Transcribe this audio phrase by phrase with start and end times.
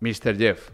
[0.00, 0.36] Mr.
[0.36, 0.70] Jeff,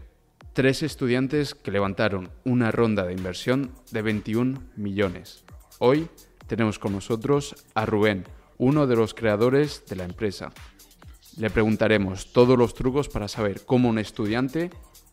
[0.53, 5.43] tres estudiantes que levantaron una ronda de inversión de 21 millones.
[5.79, 6.09] Hoy
[6.47, 8.25] tenemos con nosotros a Rubén,
[8.57, 10.51] uno de los creadores de la empresa.
[11.37, 14.69] Le preguntaremos todos los trucos para saber cómo un estudiante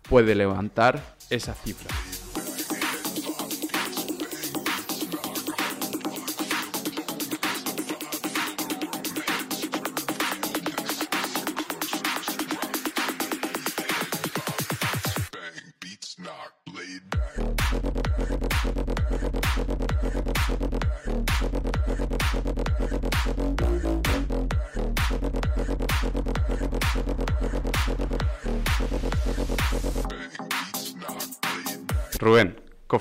[0.09, 1.95] puede levantar esa cifra.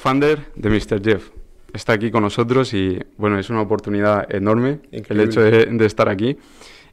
[0.08, 1.04] De Mr.
[1.04, 1.32] Jeff,
[1.74, 6.38] está aquí con nosotros y bueno, es una oportunidad enorme el hecho de, estar aquí.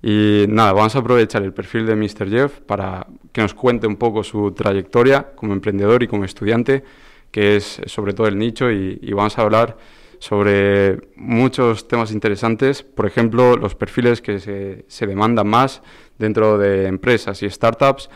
[0.03, 2.29] Y nada, vamos a aprovechar el perfil de Mr.
[2.29, 6.83] Jeff para que nos cuente un poco su trayectoria como emprendedor y como estudiante,
[7.31, 9.79] que es sobre todo el nicho, y, vamos a hablar
[10.19, 15.83] sobre muchos temas interesantes, por ejemplo, los perfiles que se, se demandan más
[16.19, 18.11] dentro de empresas y startups,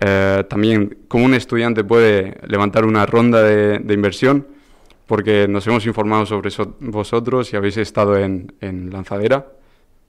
[0.00, 4.46] eh, también cómo un estudiante puede levantar una ronda de, inversión,
[5.06, 8.52] porque nos hemos informado sobre vosotros y habéis estado en,
[8.90, 9.46] Lanzadera.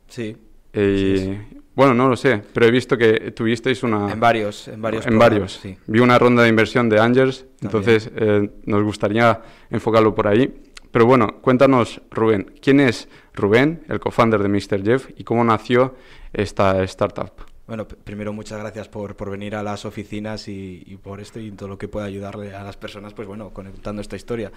[0.08, 0.38] Sí.
[0.74, 1.38] Y,
[1.76, 4.12] Bueno, no lo sé, pero he visto que tuvisteis una...
[4.12, 5.06] En varios, en varios.
[5.08, 5.54] En varios.
[5.62, 5.76] Sí.
[5.88, 10.54] Vi una ronda de inversión de Angels, entonces eh, nos gustaría enfocarlo por ahí.
[10.92, 14.84] Pero bueno, cuéntanos, Rubén, ¿quién es Rubén, el co-founder de Mr.
[14.84, 15.96] Jeff, y cómo nació
[16.32, 17.53] esta startup?
[17.66, 21.70] Bueno, primero muchas gracias por, por venir a las oficinas y, por esto y todo
[21.70, 24.52] lo que pueda ayudarle a las personas, pues bueno, conectando esta historia.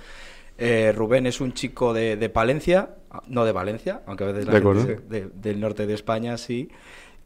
[0.58, 2.96] Eh, Rubén es un chico de, de, Palencia,
[3.28, 6.68] no de Valencia, aunque a veces la gente del norte de España sí,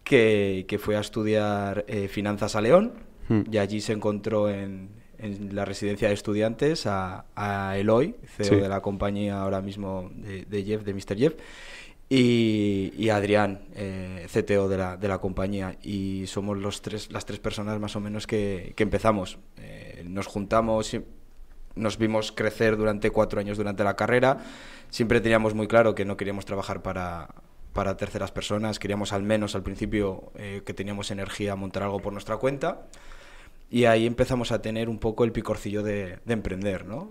[0.05, 2.93] que, que fue a estudiar eh, finanzas a León
[3.29, 3.43] hmm.
[3.51, 8.69] y allí se encontró en, en la residencia de estudiantes a, a Eloy, CEO de
[8.69, 11.17] la compañía ahora mismo de, de Jeff, de Mr.
[11.17, 11.35] Jeff
[12.13, 15.77] y, Adrián, eh, CTO de la, de la, compañía.
[15.81, 19.39] Y somos los tres, las tres personas más o menos que, empezamos.
[19.59, 20.91] Eh, nos juntamos,
[21.77, 24.39] nos vimos crecer durante cuatro años durante la carrera.
[24.89, 27.29] Siempre teníamos muy claro que no queríamos trabajar para,
[27.73, 28.81] para terceras personas.
[28.81, 32.89] Queríamos al menos al principio eh, que teníamos energía a montar algo por nuestra cuenta.
[33.71, 37.11] Y ahí empezamos a tener un poco el picorcillo de, de emprender, ¿no?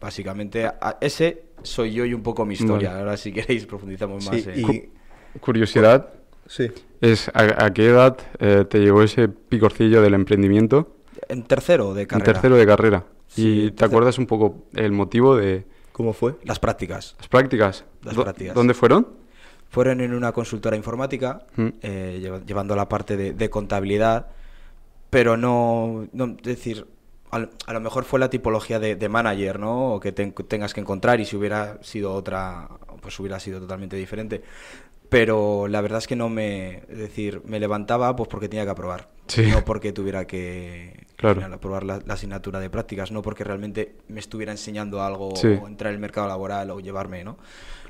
[0.00, 0.70] Básicamente,
[1.00, 2.98] ese soy yo y un poco mi historia.
[2.98, 4.36] Ahora, si queréis, profundizamos más.
[4.36, 4.90] Y...
[5.40, 6.10] Curiosidad.
[6.46, 6.70] Sí.
[7.00, 10.96] Es, ¿a, qué edad eh, te llegó ese picorcillo del emprendimiento?
[11.28, 12.30] En tercero de carrera.
[12.30, 13.04] En tercero de carrera.
[13.36, 15.66] ¿Y te acuerdas un poco el motivo de...?
[15.92, 16.36] ¿Cómo fue?
[16.44, 17.16] Las prácticas.
[17.18, 17.84] ¿Las prácticas?
[18.02, 18.54] Las prácticas.
[18.54, 19.08] ¿Dónde fueron?
[19.68, 21.68] Fueron en una consultora informática, mm.
[21.82, 24.28] eh, llevando la parte de, de contabilidad,
[25.10, 26.86] pero no, no, es decir,
[27.30, 29.94] a lo mejor fue la tipología de, manager, ¿no?
[29.94, 32.68] O que tengas que encontrar y si hubiera sido otra,
[33.00, 34.42] pues hubiera sido totalmente diferente.
[35.08, 38.70] Pero la verdad es que no me, es decir, me levantaba pues porque tenía que
[38.70, 39.08] aprobar,
[39.52, 41.06] no porque tuviera que
[41.52, 45.94] aprobar la, asignatura de prácticas, no porque realmente me estuviera enseñando algo o entrar en
[45.94, 47.36] el mercado laboral o llevarme, ¿no?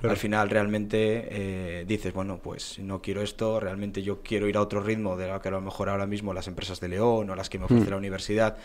[0.02, 4.60] Al final realmente eh, dices, bueno, pues no quiero esto, realmente yo quiero ir a
[4.60, 7.36] otro ritmo de lo que a lo mejor ahora mismo las empresas de León o
[7.36, 7.90] las que me ofrece mm.
[7.90, 8.56] la universidad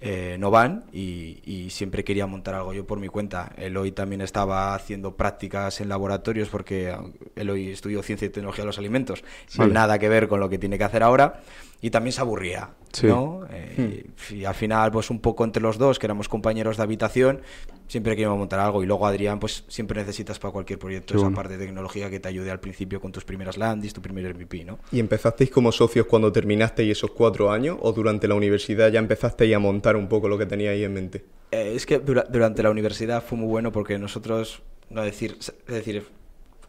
[0.00, 3.52] eh, no van y, siempre quería montar algo yo por mi cuenta.
[3.56, 6.94] Eloy también estaba haciendo prácticas en laboratorios porque
[7.36, 10.58] Eloy estudió ciencia y tecnología de los alimentos, sin nada que ver con lo que
[10.58, 11.40] tiene que hacer ahora
[11.80, 12.70] y también se aburría,
[13.02, 13.46] ¿no?
[13.50, 14.34] Eh, hmm.
[14.34, 17.40] Y al final, pues un poco entre los dos, que éramos compañeros de habitación,
[17.88, 18.82] siempre queríamos montar algo.
[18.82, 22.28] Y luego Adrián, pues siempre necesitas para cualquier proyecto esa parte de tecnología que te
[22.28, 24.78] ayude al principio con tus primeras landis, tu primer MVP, ¿no?
[24.92, 29.54] ¿Y empezasteis como socios cuando terminasteis esos cuatro años o durante la universidad ya empezasteis
[29.54, 31.24] a montar un poco lo que teníais en mente?
[31.50, 36.06] Eh, es que durante la universidad fue muy bueno porque nosotros, no decir, es decir,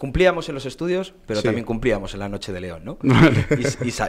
[0.01, 2.97] cumplíamos en los estudios, pero también cumplíamos en la Noche de León, ¿no?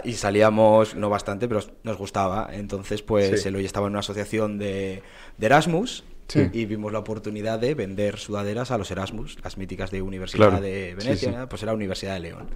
[0.04, 2.48] y, salíamos, no bastante, pero nos gustaba.
[2.50, 5.02] Entonces, pues él hoy estaba en una asociación de,
[5.38, 10.62] Erasmus y vimos la oportunidad de vender sudaderas a los Erasmus, las míticas de Universidad
[10.62, 12.46] de Venecia, pues era Universidad de León.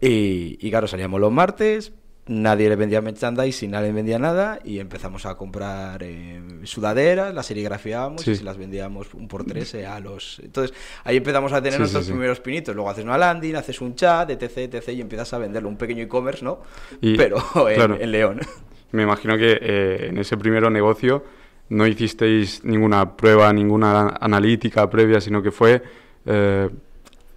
[0.00, 1.92] Y, y claro, salíamos los martes,
[2.28, 7.46] nadie le vendía merchandising, nadie le vendía nada y empezamos a comprar eh, sudaderas, las
[7.46, 10.40] serigrafiábamos y se las vendíamos un por tres eh, a los...
[10.40, 12.74] Entonces ahí empezamos a tener nuestros primeros pinitos.
[12.74, 16.02] Luego haces una landing, haces un chat, etc, etc y empiezas a venderlo, un pequeño
[16.02, 16.60] e-commerce, ¿no?
[17.00, 17.38] Pero
[18.00, 18.40] en, León.
[18.92, 21.24] Me imagino que eh, en ese primero negocio
[21.68, 25.82] no hicisteis ninguna prueba, ninguna analítica previa, sino que fue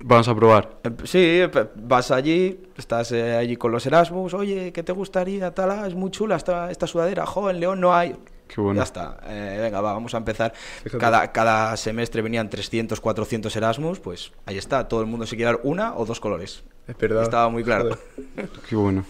[0.02, 0.80] Vamos a probar.
[0.84, 1.42] Em, sí,
[1.76, 5.54] vas allí, estás eh, allí con los Erasmus, oye, ¿qué te gustaría?
[5.54, 8.16] Tal, ah, es muy chula esta, esta sudadera, joven, León no hay.
[8.48, 8.80] Qué bueno.
[8.80, 10.54] Ya está, eh, venga, va, vamos a empezar.
[11.00, 15.52] Cada, cada semestre venían 300, 400 Erasmus, pues ahí está, todo el mundo se quiere
[15.52, 16.64] dar una o dos colores.
[16.88, 17.24] Es verdad.
[17.24, 17.96] Estaba muy claro.
[18.68, 19.06] Qué bueno.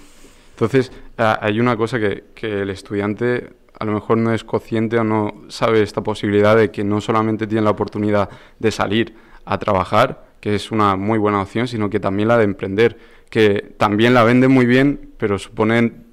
[0.51, 5.05] Entonces, hay una cosa que, que el estudiante a lo mejor no es consciente o
[5.05, 9.15] no sabe esta posibilidad de que no solamente tiene la oportunidad de salir
[9.45, 12.97] a trabajar, que es una muy buena opción, sino que también la de emprender,
[13.29, 16.05] que también la vende muy bien, pero suponen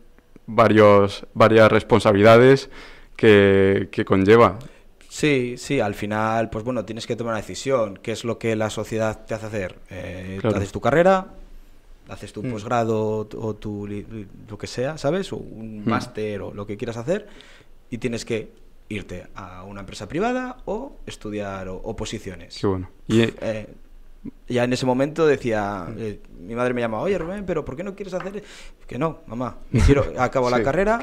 [0.46, 2.70] varios, varias responsabilidades
[3.16, 4.58] que, conlleva.
[5.08, 7.98] Sí, sí, al final, pues bueno, tienes que tomar una decisión.
[8.02, 9.78] ¿Qué es lo que la sociedad te hace hacer?
[9.90, 11.28] Eh, ¿Haces tu carrera?
[12.08, 12.50] ¿Haces tu mm.
[12.50, 13.88] posgrado o tu
[14.48, 15.32] lo que sea, ¿sabes?
[15.32, 15.88] O un mm.
[15.88, 17.26] máster o lo que quieras hacer.
[17.88, 18.52] Y tienes que
[18.88, 22.58] irte a una empresa privada o estudiar oposiciones.
[22.60, 22.90] Qué bueno.
[23.08, 23.68] Y, eh,
[24.48, 27.82] ya en ese momento decía, eh, mi madre me llama, oye Rubén, pero ¿por qué
[27.82, 28.42] no quieres hacer?
[28.86, 29.56] Que no, mamá,
[29.86, 31.00] quiero, acabo la carrera,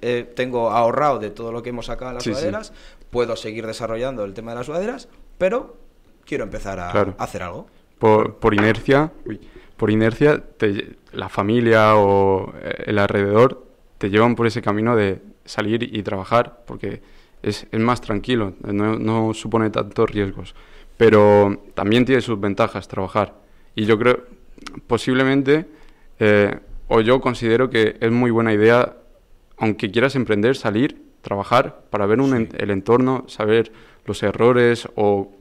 [0.00, 2.72] eh, tengo ahorrado de todo lo que hemos sacado en las sudaderas,
[3.10, 5.08] puedo seguir desarrollando el tema de las sudaderas,
[5.38, 5.76] pero
[6.24, 7.66] quiero empezar a, hacer algo.
[7.98, 9.12] Por, por inercia,
[9.76, 10.42] por inercia,
[11.12, 13.66] la familia o eh, el alrededor
[13.98, 17.02] te llevan por ese camino de salir y trabajar, porque
[17.42, 20.54] es, es más tranquilo, no, no supone tantos riesgos
[20.96, 23.34] pero también tiene sus ventajas trabajar.
[23.74, 24.24] Y yo creo,
[24.86, 25.66] posiblemente,
[26.18, 26.58] eh,
[26.88, 28.96] o yo considero que es muy buena idea,
[29.58, 33.72] aunque quieras emprender, salir, trabajar, para ver el entorno, saber
[34.06, 35.32] los errores o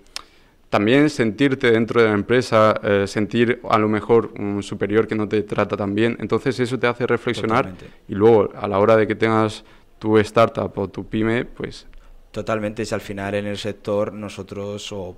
[0.69, 5.30] también sentirte dentro de la empresa, eh, sentir a lo mejor un superior que no
[5.30, 6.18] te trata tan bien.
[6.19, 7.74] Entonces eso te hace reflexionar
[8.07, 9.63] y luego a la hora de que tengas
[10.00, 11.88] tu startup o tu pyme, pues
[12.35, 15.15] Totalmente, si al final en el sector nosotros o,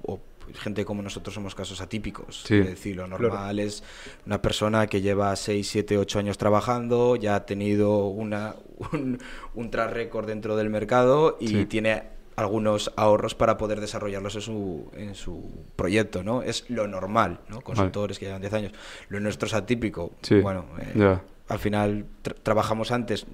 [0.53, 2.43] gente como nosotros somos casos atípicos.
[2.47, 3.83] Es decir, lo normal es
[4.27, 8.53] una persona que lleva 6, 7, 8 años trabajando, ya ha tenido una,
[8.93, 9.17] un,
[9.55, 12.03] un track record dentro del mercado y tiene
[12.35, 16.43] algunos ahorros para poder desarrollarlos en su, en su proyecto, ¿no?
[16.43, 17.61] Es lo normal, ¿no?
[17.61, 18.73] Consultores que llevan 10 años.
[19.09, 20.11] Lo nuestro es atípico.
[20.43, 21.17] Bueno, eh,
[21.47, 22.05] al final
[22.43, 23.25] trabajamos antes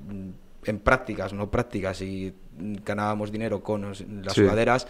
[0.64, 4.88] en prácticas, no prácticas, y ganábamos dinero con las sudaderas.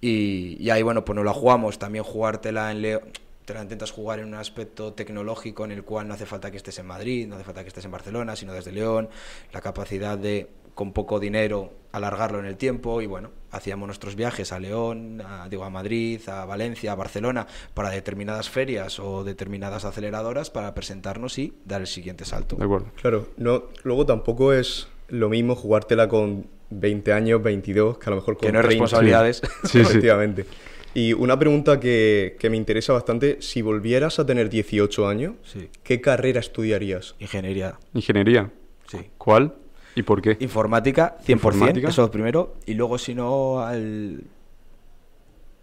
[0.00, 1.78] Y, ahí, bueno, pues no la jugamos.
[1.78, 3.00] También jugártela en Leo.
[3.46, 6.56] Te la intentas jugar en un aspecto tecnológico en el cual no hace falta que
[6.56, 9.08] estés en Madrid, no hace falta que estés en Barcelona, sino desde León.
[9.52, 13.00] La capacidad de, con poco dinero, alargarlo en el tiempo.
[13.00, 17.46] Y bueno, hacíamos nuestros viajes a León, a, digo, a Madrid, a Valencia, a Barcelona,
[17.72, 22.56] para determinadas ferias o determinadas aceleradoras para presentarnos y dar el siguiente salto.
[22.56, 22.88] De acuerdo.
[23.00, 28.16] Claro, no, luego tampoco es lo mismo jugártela con 20 años, 22, que a lo
[28.16, 29.42] mejor con Que no hay responsabilidades.
[29.64, 30.46] Sí, efectivamente.
[30.94, 35.34] Y una pregunta que, me interesa bastante, si volvieras a tener 18 años,
[35.82, 37.16] ¿qué carrera estudiarías?
[37.18, 37.78] Ingeniería.
[37.94, 38.50] ¿Ingeniería?
[38.86, 38.98] Sí.
[39.18, 39.54] ¿Cuál?
[39.96, 40.36] ¿Y por qué?
[40.40, 41.88] Informática, 100%, ¿Informática?
[41.88, 42.54] eso primero.
[42.66, 44.22] Y luego, si no, al...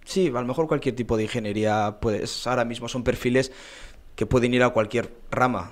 [0.04, 3.51] Sí, a lo mejor cualquier tipo de ingeniería, pues ahora mismo son perfiles
[4.15, 5.71] que pueden ir a cualquier rama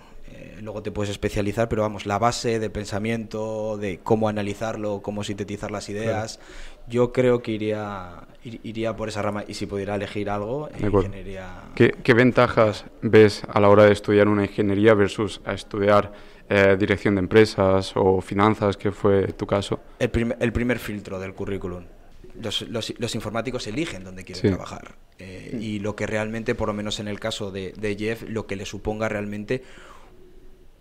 [0.62, 5.72] luego te puedes especializar, pero vamos, la base de pensamiento, de cómo analizarlo, cómo sintetizar
[5.72, 6.40] las ideas,
[6.88, 11.64] yo creo que iría, iría por esa rama y si pudiera elegir algo, ingeniería...
[11.76, 16.12] ¿Qué, ventajas ves a la hora de estudiar una ingeniería versus a estudiar
[16.50, 19.80] eh, dirección de empresas o finanzas, que fue tu caso?
[20.00, 21.84] El, el primer filtro del currículum.
[22.42, 24.96] Los, los, informáticos eligen dónde quieren trabajar.
[25.18, 28.48] Eh, y lo que realmente, por lo menos en el caso de, de Jeff, lo
[28.48, 29.62] que le suponga realmente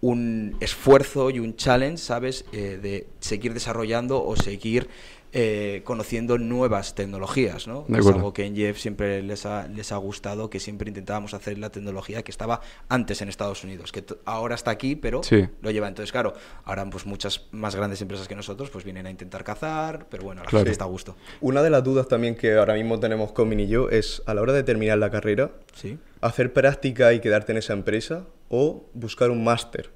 [0.00, 4.88] un esfuerzo y un challenge, ¿sabes?, eh, de seguir desarrollando o seguir
[5.30, 7.84] eh, conociendo nuevas tecnologías, ¿no?
[7.94, 11.58] Es algo que en Jeff siempre les ha, les ha gustado, que siempre intentábamos hacer
[11.58, 15.20] la tecnología que estaba antes en Estados Unidos, que ahora está aquí, pero
[15.60, 15.86] lo lleva.
[15.86, 16.32] Entonces, claro,
[16.64, 20.40] ahora pues muchas más grandes empresas que nosotros pues vienen a intentar cazar, pero bueno,
[20.40, 21.14] a la gente está a gusto.
[21.42, 24.32] Una de las dudas también que ahora mismo tenemos con Mini y yo es, a
[24.32, 25.98] la hora de terminar la carrera, ¿Sí?
[26.22, 29.90] hacer práctica y quedarte en esa empresa o buscar un máster.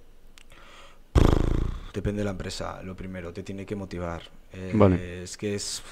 [1.92, 4.22] Depende de la empresa, lo primero, te tiene que motivar.
[4.52, 5.82] Eh, es que es...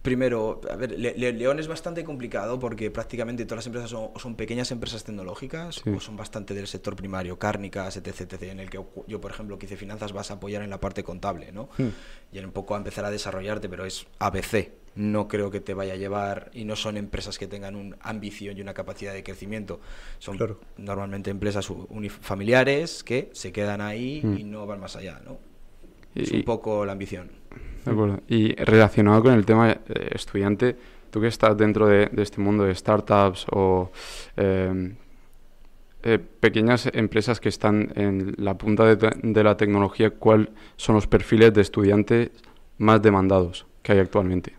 [0.00, 4.70] Primero, a ver, León es bastante complicado porque prácticamente todas las empresas son, son pequeñas
[4.70, 9.20] empresas tecnológicas o son bastante del sector primario, cárnicas, etc, etc, en el que yo,
[9.22, 11.70] por ejemplo, que hice finanzas, vas a apoyar en la parte contable, ¿no?
[11.78, 11.88] Hmm.
[12.32, 15.74] Y en un poco a empezar a desarrollarte, pero es ABC, no creo que te
[15.74, 19.22] vaya a llevar y no son empresas que tengan una ambición y una capacidad de
[19.22, 19.80] crecimiento.
[20.18, 20.38] Son
[20.76, 21.68] normalmente empresas
[22.20, 24.50] familiares que se quedan ahí y mm.
[24.50, 25.38] no van más allá, ¿no?
[26.14, 27.30] es un poco la ambición.
[27.84, 28.20] De acuerdo.
[28.28, 29.78] Y relacionado con el tema eh,
[30.12, 30.76] estudiante,
[31.10, 33.90] tú que estás dentro de, este mundo de startups o
[34.36, 34.94] em,
[36.02, 41.06] eh, pequeñas empresas que están en la punta de, de, la tecnología, ¿cuáles son los
[41.06, 42.30] perfiles de estudiantes
[42.78, 44.54] más demandados que hay actualmente?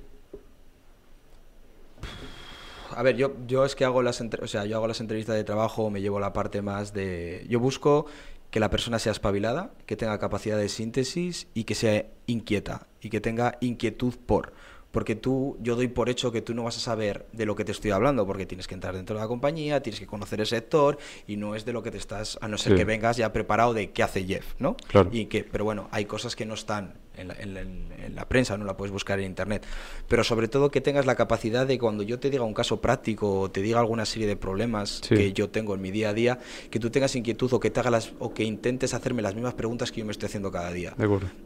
[2.96, 5.44] A ver, yo, yo es que hago las, o sea, yo hago las entrevistas de
[5.44, 7.46] trabajo, me llevo la parte más de...
[7.50, 8.06] Yo busco
[8.52, 13.10] que la persona sea espabilada, que tenga capacidad de síntesis y que sea inquieta y
[13.10, 14.54] que tenga inquietud por
[14.96, 17.66] porque tú, yo doy por hecho que tú no vas a saber de lo que
[17.66, 20.48] te estoy hablando, porque tienes que entrar dentro de la compañía, tienes que conocer el
[20.48, 20.98] sector
[21.28, 23.74] y no es de lo que te estás, a no ser que vengas ya preparado
[23.74, 24.78] de qué hace Jeff, ¿no?
[24.88, 25.10] Claro.
[25.12, 28.92] Y que, pero bueno, hay cosas que no están en la, prensa, no la puedes
[28.92, 29.66] buscar en internet.
[30.08, 33.42] Pero sobre todo que tengas la capacidad de cuando yo te diga un caso práctico
[33.42, 36.40] o te diga alguna serie de problemas que yo tengo en mi día a día,
[36.70, 39.92] que tú tengas inquietud o que te hagas o que intentes hacerme las mismas preguntas
[39.92, 40.94] que yo me estoy haciendo cada día.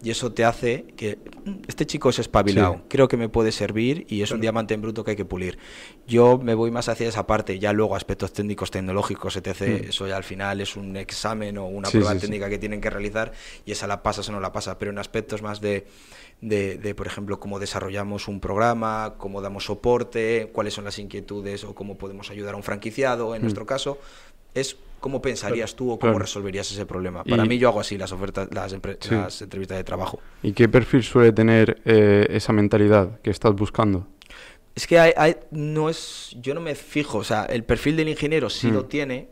[0.04, 4.06] Y eso te hace que mm, este chico es espabilado, creo que me puede servir
[4.10, 5.58] y es un diamante en bruto que hay que pulir.
[6.08, 9.62] Yo me voy más hacia esa parte, ya luego aspectos técnicos, tecnológicos, etc.
[9.62, 9.90] Mm.
[9.90, 13.32] Eso ya al final es un examen o una prueba técnica que tienen que realizar
[13.66, 15.86] y esa la pasas o no la pasa, pero en aspectos más de,
[16.42, 21.76] de, por ejemplo, cómo desarrollamos un programa, cómo damos soporte, cuáles son las inquietudes o
[21.76, 23.44] cómo podemos ayudar a un franquiciado, en mm.
[23.44, 24.00] nuestro caso,
[24.54, 27.24] es cómo pensarías tú o cómo resolverías ese problema.
[27.24, 30.20] Para mí yo hago así las ofertas, las, entrevistas de trabajo.
[30.44, 34.08] ¿Y qué perfil suele tener eh, esa mentalidad que estás buscando?
[34.76, 38.50] Es que hay, no es, yo no me fijo, o sea, el perfil del ingeniero
[38.50, 38.74] sí mm.
[38.74, 39.30] lo tiene,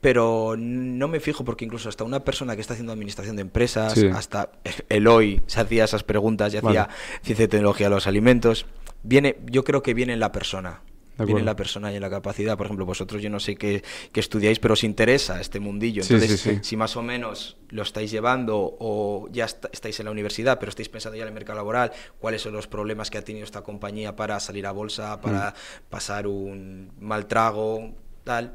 [0.00, 3.98] pero no me fijo porque incluso hasta una persona que está haciendo administración de empresas,
[4.12, 4.50] hasta
[4.88, 6.88] Eloy se hacía esas preguntas y hacía
[7.22, 8.66] ciencia y tecnología de los alimentos.
[9.02, 10.82] Viene, yo creo que viene en la persona.
[11.24, 12.56] Viene en la persona y en la capacidad.
[12.56, 13.82] Por ejemplo, vosotros yo no sé qué,
[14.14, 16.02] estudiáis, pero os interesa este mundillo.
[16.02, 20.70] Entonces, si más o menos lo estáis llevando o ya estáis en la universidad, pero
[20.70, 21.90] estáis pensando ya en el mercado laboral,
[22.20, 25.90] cuáles son los problemas que ha tenido esta compañía para salir a bolsa, para mm.
[25.90, 27.94] pasar un mal trago,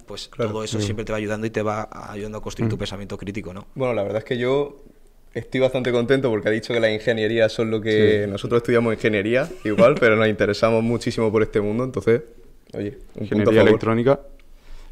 [0.06, 2.80] pues todo eso siempre te va ayudando y te va ayudando a construir tu mm.
[2.80, 3.68] pensamiento crítico, ¿no?
[3.76, 4.84] Bueno, la verdad es que yo
[5.34, 9.50] estoy bastante contento porque ha dicho que las ingenierías son lo que nosotros estudiamos ingeniería,
[9.64, 12.22] igual, pero nos interesamos muchísimo por este mundo, entonces,
[12.74, 14.20] oye, un ingeniería electrónica.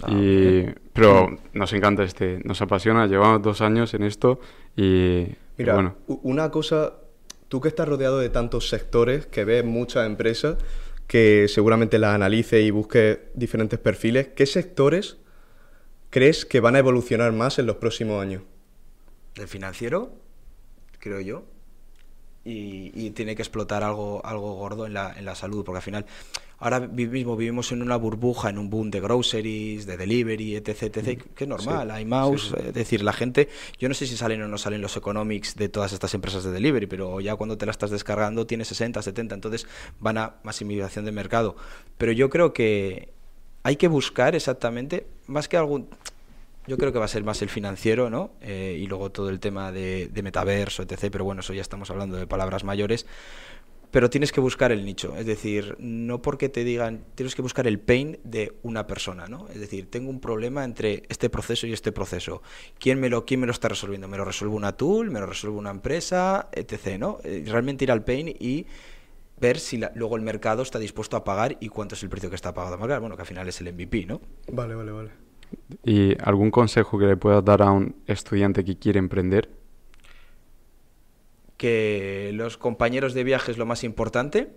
[0.03, 4.39] Ah, y, pero nos encanta este, nos apasiona, llevamos dos años en esto
[4.75, 5.95] y Mira, bueno.
[6.07, 6.93] una cosa,
[7.49, 10.57] tú que estás rodeado de tantos sectores, que ves muchas empresas,
[11.11, 15.17] que seguramente la analice y busque diferentes perfiles, ¿qué sectores
[16.09, 18.43] crees que van a evolucionar más en los próximos años?
[19.35, 20.13] El financiero,
[20.99, 21.43] creo yo.
[22.43, 26.05] Y, tiene que explotar algo, algo gordo en la, en la salud, porque al final
[26.61, 31.23] ahora mismo vivimos en una burbuja, en un boom de groceries, de delivery, etc, etc,
[31.35, 34.47] que es normal, hay mouse, es decir, la gente, yo no sé si salen o
[34.47, 37.71] no salen los economics de todas estas empresas de delivery, pero ya cuando te la
[37.71, 39.67] estás descargando tiene 60, 70, entonces
[39.99, 41.55] van a maximización de mercado.
[41.97, 43.11] Pero yo creo que
[43.63, 45.89] hay que buscar exactamente, más que algún...
[46.67, 48.31] Yo creo que va a ser más el financiero, ¿no?
[48.41, 51.09] Eh, y luego todo el tema de, de metaverso, etc.
[51.11, 53.05] Pero bueno, eso ya estamos hablando de palabras mayores
[53.91, 57.67] pero tienes que buscar el nicho, es decir, no porque te digan, tienes que buscar
[57.67, 59.47] el pain de una persona, ¿no?
[59.49, 62.41] Es decir, tengo un problema entre este proceso y este proceso.
[62.79, 64.07] ¿Quién me lo, quién me lo está resolviendo?
[64.07, 65.11] ¿Me lo resuelve una tool?
[65.11, 66.49] ¿Me lo resuelve una empresa?
[66.53, 67.19] Etc., ¿no?
[67.25, 68.65] Eh, realmente ir al pain y
[69.39, 72.35] ver si luego el mercado está dispuesto a pagar y cuánto es el precio que
[72.35, 73.01] está pagado a pagar.
[73.01, 74.21] Bueno, que al final es el MVP, ¿no?
[74.47, 75.30] Vale, vale, vale.
[75.83, 79.49] ¿Y algún consejo que le puedas dar a un estudiante que quiere emprender?
[81.61, 84.47] que los compañeros de viaje es lo más importante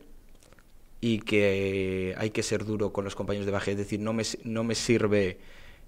[1.02, 3.72] y que hay que ser duro con los compañeros de viaje.
[3.72, 5.36] Es decir, no me, no me sirve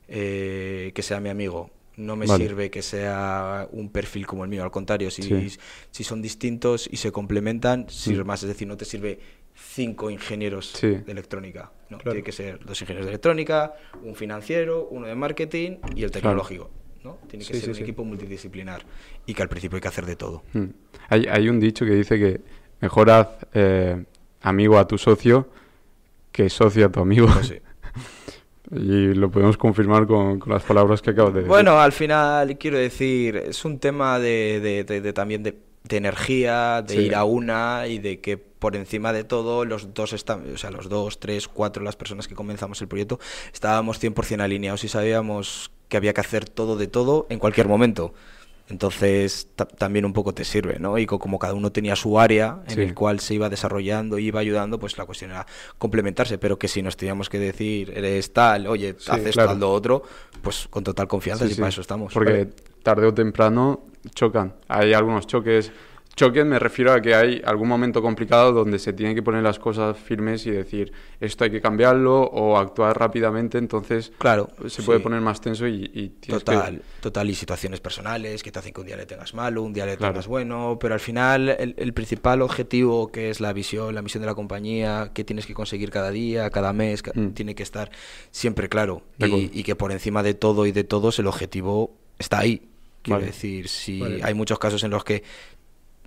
[0.09, 4.63] eh, que sea mi amigo, no me sirve que sea un perfil como el mío.
[4.63, 5.57] Al contrario, si,
[5.91, 8.43] si son distintos y se complementan, sirve más.
[8.43, 9.19] Es decir, no te sirve
[9.55, 11.73] cinco ingenieros de electrónica.
[11.89, 16.11] No, tiene que ser dos ingenieros de electrónica, un financiero, uno de marketing y el
[16.11, 16.71] tecnológico.
[17.29, 18.83] Tiene que ser un equipo multidisciplinar
[19.27, 20.43] y que al principio hay que hacer de todo.
[20.53, 20.67] Hmm.
[21.09, 22.41] Hay, un dicho que dice que
[22.81, 24.05] mejor haz eh,
[24.43, 25.49] amigo a tu socio
[26.33, 27.29] que socio a tu amigo.
[27.33, 27.55] Pues
[28.73, 31.49] y lo podemos confirmar con, las palabras que acabo de decir.
[31.49, 35.57] Bueno, al final quiero decir, es un tema de, también de,
[35.89, 40.43] energía, de ir a una y de que por encima de todo los dos están,
[40.53, 43.21] o sea, los dos, tres, cuatro las personas que comenzamos el proyecto
[43.53, 48.13] estábamos 100% alineados y sabíamos que había que hacer todo de todo en cualquier momento.
[48.69, 49.47] Entonces
[49.79, 50.99] también un poco te sirve, ¿no?
[50.99, 54.41] Y como cada uno tenía su área en el cual se iba desarrollando y iba
[54.41, 55.47] ayudando, pues la cuestión era
[55.79, 60.03] complementarse, pero que si nos teníamos que decir, eres tal, oye, haces tal lo otro,
[60.43, 62.13] pues con total confianza y para eso estamos.
[62.13, 62.49] Porque
[62.83, 64.55] tarde o temprano chocan.
[64.67, 65.71] Hay algunos choques
[66.17, 69.59] choques me refiero a que hay algún momento complicado donde se tienen que poner las
[69.59, 75.01] cosas firmes y decir esto hay que cambiarlo o actuar rápidamente, entonces claro, se puede
[75.01, 78.87] poner más tenso y, y total, total y situaciones personales que te hacen que un
[78.87, 83.13] día le tengas malo, un día le tengas bueno, pero al final el, principal objetivo
[83.13, 86.51] que es la visión, la misión de la compañía, que tienes que conseguir cada día,
[86.51, 87.29] cada mes, mm.
[87.29, 87.91] tiene que estar
[88.31, 89.03] siempre claro.
[89.19, 92.69] Y, que por encima de todo y de todos el objetivo está ahí.
[93.03, 95.23] Quiero decir, si hay muchos casos en los que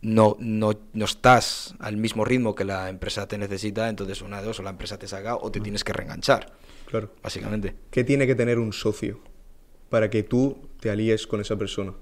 [0.02, 4.48] no, no, no, estás al mismo ritmo que la empresa te necesita, entonces una de
[4.48, 6.54] dos, o la empresa te saca o te tienes que reenganchar.
[6.86, 7.14] Claro.
[7.22, 7.76] Básicamente.
[7.92, 9.20] ¿Qué tiene que tener un socio
[9.90, 11.94] para que tú te alíes con esa persona?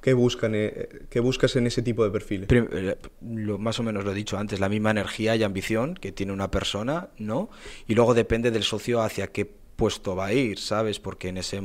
[0.00, 2.48] ¿Qué, buscan, eh, ¿Qué buscas en ese tipo de perfiles?
[2.50, 6.12] Eh, lo, más o menos lo he dicho antes, la misma energía y ambición que
[6.12, 7.48] tiene una persona, ¿no?
[7.86, 11.00] Y luego depende del socio hacia qué puesto va a ir, ¿sabes?
[11.00, 11.60] Porque en ese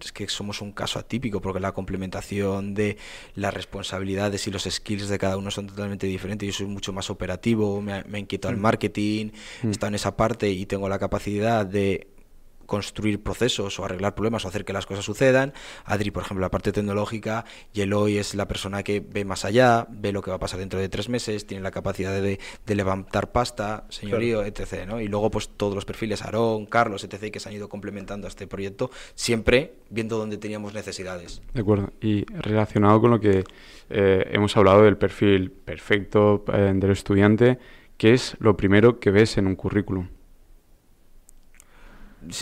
[0.00, 2.96] es que somos un caso atípico porque la complementación de
[3.34, 6.46] las responsabilidades y los skills de cada uno son totalmente diferentes.
[6.46, 8.60] Yo soy mucho más operativo, me, me inquieto el mm.
[8.60, 9.30] marketing,
[9.62, 9.70] mm.
[9.70, 12.13] está en esa parte y tengo la capacidad de
[12.66, 15.52] construir procesos o arreglar problemas o hacer que las cosas sucedan.
[15.84, 19.86] Adri, por ejemplo, la parte tecnológica y Eloy es la persona que ve más allá,
[19.90, 23.32] ve lo que va a pasar dentro de tres meses, tiene la capacidad de, levantar
[23.32, 24.86] pasta, señorío, etc.
[24.86, 25.00] ¿no?
[25.00, 28.28] Y luego, pues todos los perfiles, Aarón, Carlos, etc., que se han ido complementando a
[28.28, 31.40] este proyecto, siempre viendo dónde teníamos necesidades.
[31.52, 31.92] De acuerdo.
[32.00, 33.44] Y relacionado con lo que
[33.90, 37.58] eh, hemos hablado del perfil perfecto eh, del estudiante,
[37.96, 40.08] ¿qué es lo primero que ves en un currículum?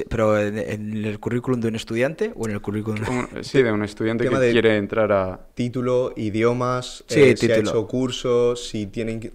[0.09, 2.99] Pero en, el currículum de un estudiante o en el currículum
[3.43, 8.69] sí de un estudiante que quiere entrar a título idiomas eh, si ha hecho cursos
[8.69, 9.33] si tienen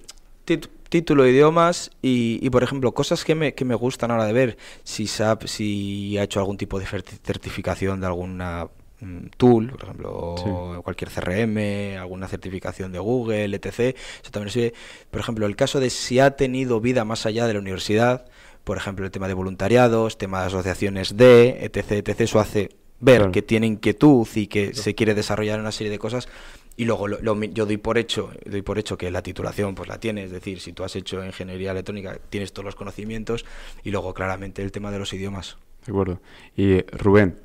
[0.89, 4.58] título idiomas y, y, por ejemplo cosas que me, que me gustan ahora de ver
[4.84, 8.68] si si ha hecho algún tipo de certificación de alguna
[9.01, 13.96] mm, tool, por ejemplo, cualquier CRM, alguna certificación de Google, etc.
[14.22, 14.74] Eso también sirve.
[15.12, 18.25] Por ejemplo, el caso de si ha tenido vida más allá de la universidad,
[18.68, 23.32] por ejemplo, el tema de voluntariados, tema de asociaciones de, etc., etc., eso hace ver
[23.32, 26.28] que tiene inquietud y que se quiere desarrollar una serie de cosas.
[26.76, 30.26] Y luego yo doy por hecho doy por hecho que la titulación pues la tienes.
[30.26, 33.46] Es decir si tú has hecho ingeniería electrónica tienes todos los conocimientos.
[33.86, 35.56] Y luego claramente el tema de los idiomas.
[35.86, 36.20] De acuerdo.
[36.58, 37.40] Y Rubén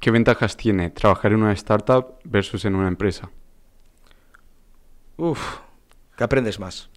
[0.00, 3.30] qué ventajas tiene trabajar en una startup versus en una empresa
[5.18, 5.58] Uf,
[6.16, 6.88] que aprendes más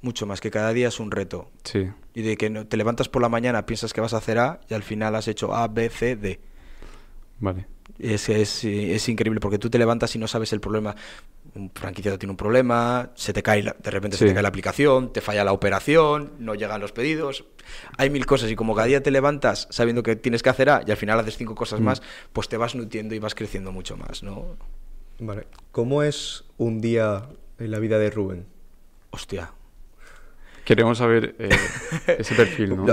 [0.00, 1.50] mucho más, que cada día es un reto.
[1.64, 1.88] Sí.
[2.14, 4.60] Y de que no, te levantas por la mañana, piensas que vas a hacer A
[4.68, 6.40] y al final has hecho A, B, C, D.
[7.40, 7.66] Vale.
[7.98, 10.94] Es, es, es increíble porque tú te levantas y no sabes el problema.
[11.54, 15.12] Un franquiciado tiene un problema, se te cae, de repente se te cae la aplicación,
[15.12, 17.44] te falla la operación, no llegan los pedidos.
[17.96, 20.82] Hay mil cosas y como cada día te levantas sabiendo que tienes que hacer A
[20.86, 21.84] y al final haces cinco cosas mm.
[21.84, 24.56] más, pues te vas nutriendo y vas creciendo mucho más, ¿no?
[25.18, 25.46] Vale.
[25.72, 28.46] ¿Cómo es un día en la vida de Rubén?
[29.10, 29.52] Hostia,
[30.68, 31.48] Queremos saber eh,
[32.18, 32.84] ese perfil, ¿no?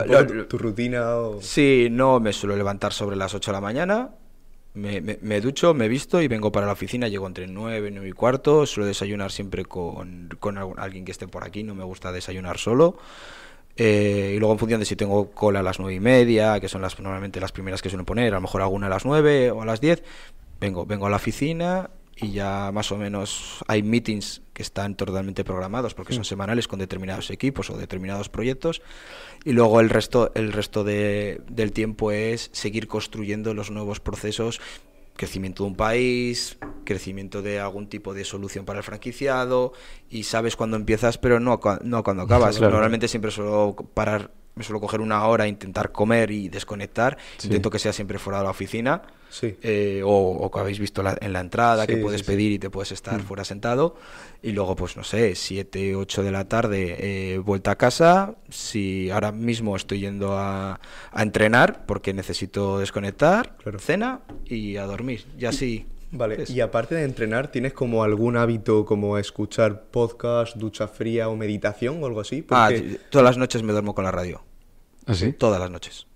[0.48, 1.14] ¿Tu rutina?
[1.42, 4.12] Sí, no, me suelo levantar sobre las 8 de la mañana,
[4.76, 8.12] me, me, ducho, me visto y vengo para la oficina, llego entre 9, 9 y
[8.14, 12.60] cuarto, suelo desayunar siempre con, con alguien que esté por aquí, no me gusta desayunar
[12.60, 12.96] solo.
[13.76, 16.70] Eh, y luego en función de si tengo cola a las 9 y media, que
[16.70, 19.52] son las normalmente las primeras que suelo poner, a lo mejor alguna a las 9
[19.52, 20.02] o a las 10,
[20.62, 25.44] vengo, vengo a la oficina y ya más o menos hay meetings que están totalmente
[25.44, 28.82] programados porque son semanales con determinados equipos o determinados proyectos
[29.44, 34.62] y luego el resto el resto de, del tiempo es seguir construyendo los nuevos procesos
[35.18, 39.74] crecimiento de un país, crecimiento de algún tipo de solución para el franquiciado
[40.10, 42.60] y sabes cuándo empiezas pero no, no cuando acabas.
[42.62, 47.80] Normalmente siempre suelo parar, me suelo coger una hora, intentar comer y desconectar, intento que
[47.80, 49.02] sea siempre fuera de la oficina
[49.36, 49.58] Sí.
[49.64, 53.20] Eh, o, que habéis visto en la entrada, que puedes pedir y te puedes estar
[53.20, 53.26] mm.
[53.26, 53.98] fuera sentado.
[54.42, 58.36] Y luego, pues no sé, 7, 8 de la tarde, eh, vuelta a casa.
[58.50, 60.80] Si ahora mismo estoy yendo a,
[61.14, 65.26] entrenar porque necesito desconectar, cena y a dormir.
[65.38, 65.86] Y así.
[66.12, 71.36] Vale, y aparte de entrenar, ¿tienes como algún hábito como escuchar podcast, ducha fría o
[71.36, 72.46] meditación o algo así?
[72.52, 72.70] Ah,
[73.10, 74.46] todas las noches me duermo con la radio.
[75.06, 75.34] ¿Ah, sí?
[75.34, 76.08] Todas las noches.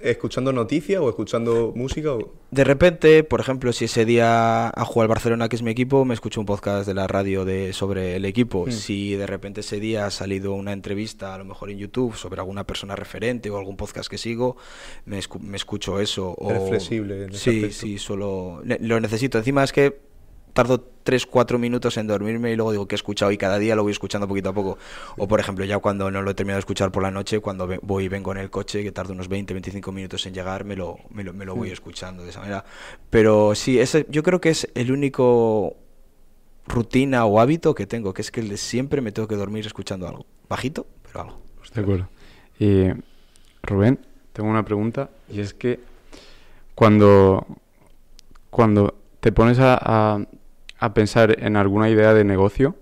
[0.00, 2.10] ¿Escuchando noticias o escuchando música?
[2.50, 6.14] De repente, por ejemplo, si ese día a jugar Barcelona, que es mi equipo, me
[6.14, 8.66] escucho un podcast de la radio de, sobre el equipo.
[8.66, 8.72] Hmm.
[8.72, 12.40] Si de repente ese día ha salido una entrevista, a lo mejor en YouTube, sobre
[12.40, 14.56] alguna persona referente o algún podcast que sigo,
[15.04, 15.18] me,
[15.56, 16.34] escucho eso.
[16.36, 16.68] O...
[16.68, 17.24] flexible.
[17.24, 19.38] En sí, sí, solo lo necesito.
[19.38, 20.09] Encima es que
[20.52, 23.74] tardo 3, 4 minutos en dormirme y luego digo que he escuchado y cada día
[23.74, 24.78] lo voy escuchando poquito a poco.
[25.16, 27.68] O por ejemplo, ya cuando no lo he terminado de escuchar por la noche, cuando
[27.82, 30.76] voy y vengo en el coche, que tardo unos 20, 25 minutos en llegar, me
[30.76, 31.72] lo, me lo, me lo voy mm.
[31.72, 32.64] escuchando de esa manera.
[33.10, 35.76] Pero sí, ese, yo creo que es el único
[36.66, 40.26] rutina o hábito que tengo, que es que siempre me tengo que dormir escuchando algo.
[40.48, 41.40] Bajito, pero algo.
[41.74, 42.08] De acuerdo.
[42.58, 42.88] Y
[43.62, 43.98] Rubén,
[44.32, 45.80] tengo una pregunta y es que
[46.74, 47.46] cuando,
[48.50, 50.26] cuando te pones a, a,
[50.94, 52.74] pensar en alguna idea de negocio,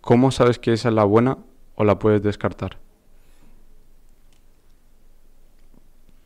[0.00, 1.38] ¿cómo sabes que esa es la buena
[1.76, 2.78] o la puedes descartar?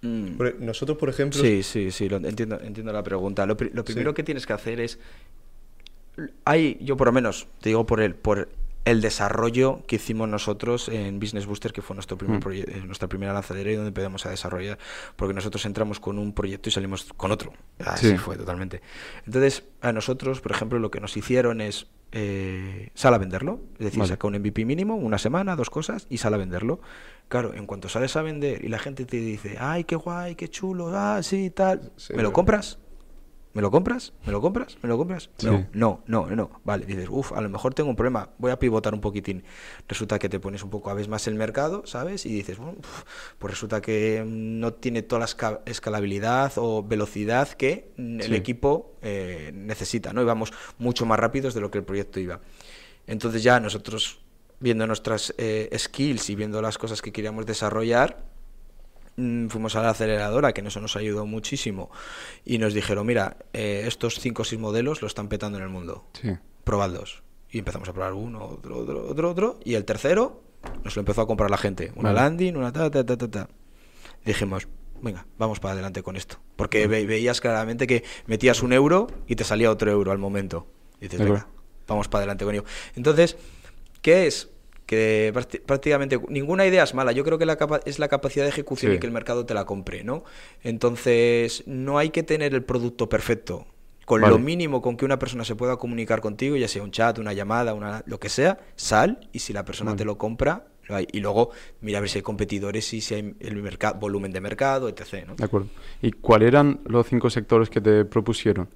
[0.03, 0.41] Mm.
[0.61, 1.41] Nosotros, por ejemplo...
[1.41, 3.47] Sí, sí, sí, entiendo, entiendo la pregunta.
[3.47, 4.99] Lo, primero que tienes que hacer es...
[6.45, 8.49] Hay, yo por lo menos, te digo por el, por
[8.85, 12.53] el desarrollo que hicimos nosotros en Business Booster, que fue nuestro primer mm.
[12.53, 14.79] eh, nuestra primera lanzadera y donde empezamos a desarrollar,
[15.17, 17.53] porque nosotros entramos con un proyecto y salimos con otro.
[17.85, 18.81] Así fue totalmente.
[19.27, 23.87] Entonces, a nosotros, por ejemplo, lo que nos hicieron es eh, sal a venderlo, es
[23.87, 26.81] decir, saca un MVP mínimo, una semana, dos cosas, y sal a venderlo.
[27.29, 30.49] Claro, en cuanto sales a vender y la gente te dice, ay, qué guay, qué
[30.49, 32.79] chulo, ah, sí, tal, ¿me lo compras?
[33.53, 34.13] ¿Me lo compras?
[34.25, 34.79] ¿Me lo compras?
[34.81, 35.29] ¿Me lo compras?
[35.43, 36.61] No, no, no, no.
[36.63, 39.43] Vale, dices, uff, a lo mejor tengo un problema, voy a pivotar un poquitín.
[39.89, 42.27] Resulta que te pones un poco a veces más el mercado, ¿sabes?
[42.27, 42.79] Y dices, bueno,
[43.39, 50.13] pues resulta que no tiene toda la escalabilidad o velocidad que el equipo eh, necesita,
[50.13, 50.23] ¿no?
[50.23, 52.41] Y vamos mucho más rápidos de lo que el proyecto iba.
[53.09, 54.21] Entonces ya nosotros,
[54.61, 58.30] viendo nuestras eh, skills y viendo las cosas que queríamos desarrollar, Mm,
[59.17, 61.91] fuimos a la aceleradora, que eso nos ayudó muchísimo,
[62.45, 65.71] y nos dijeron, mira, eh, estos cinco o seis modelos lo están petando en el
[65.71, 66.07] mundo.
[66.21, 66.31] Sí.
[66.65, 67.23] Probadlos.
[67.51, 70.43] Y empezamos a probar uno, otro, otro, otro, otro, y el tercero
[70.85, 71.93] nos lo empezó a comprar la gente.
[71.97, 73.49] Una landing, una ta, ta, ta, ta, ta.
[74.25, 74.69] Dijimos,
[75.01, 76.39] venga, vamos para adelante con esto.
[76.57, 80.67] Porque veías claramente que metías un euro y te salía otro euro al momento.
[81.01, 81.49] Y dices, venga,
[81.87, 82.65] vamos para adelante con ello.
[82.95, 83.37] Entonces,
[84.03, 84.51] ¿qué es?
[84.91, 85.33] Que
[85.67, 87.13] prácticamente ninguna idea es mala.
[87.13, 89.65] Yo creo que la es la capacidad de ejecución y que el mercado te la
[89.65, 90.25] compre, ¿no?
[90.65, 93.69] Entonces, no hay que tener el producto perfecto.
[94.05, 97.21] Con lo mínimo con que una persona se pueda comunicar contigo, ya sea un chat,
[97.21, 100.97] una llamada, una, lo que sea, sal y si la persona te lo compra, lo
[100.97, 101.07] hay.
[101.13, 101.51] Y luego
[101.83, 103.63] mira a ver si hay competidores y si hay el
[104.01, 105.29] volumen de mercado, etc.
[105.37, 105.69] De acuerdo.
[106.03, 108.69] ¿Y cuáles eran los cinco sectores que te propusieron?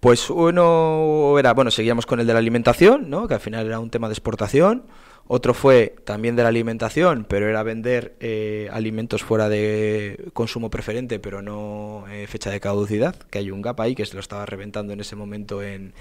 [0.00, 3.28] Pues uno era, bueno, seguíamos con el de la alimentación, ¿no?
[3.28, 4.84] que al final era un tema de exportación.
[5.32, 11.20] Otro fue también de la alimentación, pero era vender eh, alimentos fuera de consumo preferente,
[11.20, 14.44] pero no eh, fecha de caducidad, que hay un gap ahí que se lo estaba
[14.44, 15.94] reventando en ese momento en,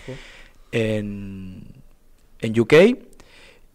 [0.72, 1.62] en,
[2.40, 2.74] en UK.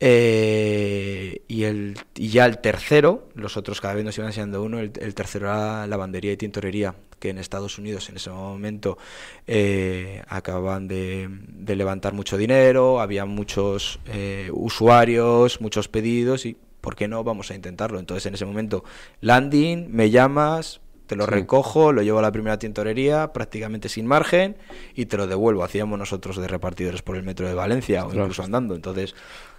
[0.01, 4.81] Eh, y, el, y ya el tercero, los otros cada vez nos iban siendo uno,
[4.81, 8.99] el, tercero era lavandería y tintorería, que en Estados Unidos en ese momento
[9.47, 11.31] eh, acababan de,
[11.67, 17.25] levantar mucho dinero, había muchos eh, usuarios, muchos pedidos y ¿por qué no?
[17.25, 17.99] Vamos a intentarlo.
[17.99, 18.85] Entonces en ese momento,
[19.23, 24.59] landing, me llamas, te lo recojo, lo llevo a la primera tintorería, prácticamente sin margen,
[24.95, 25.65] y te lo devuelvo.
[25.65, 28.75] Hacíamos nosotros de repartidores por el metro de Valencia o incluso andando.
[28.75, 29.15] Entonces,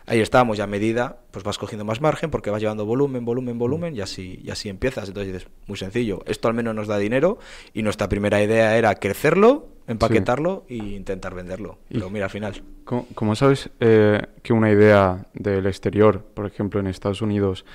[0.07, 3.57] ahí estábamos ya a medida, pues vas cogiendo más margen porque vas llevando volumen, volumen,
[3.57, 5.07] volumen y así, y así empiezas.
[5.07, 7.39] Entonces dices, muy sencillo, esto al menos nos da dinero
[7.73, 11.79] y nuestra primera idea era crecerlo, empaquetarlo e intentar venderlo.
[11.89, 12.61] Pero mira, al final.
[12.83, 17.65] ¿Cómo, sabes eh, que una idea del exterior, por ejemplo en Estados Unidos,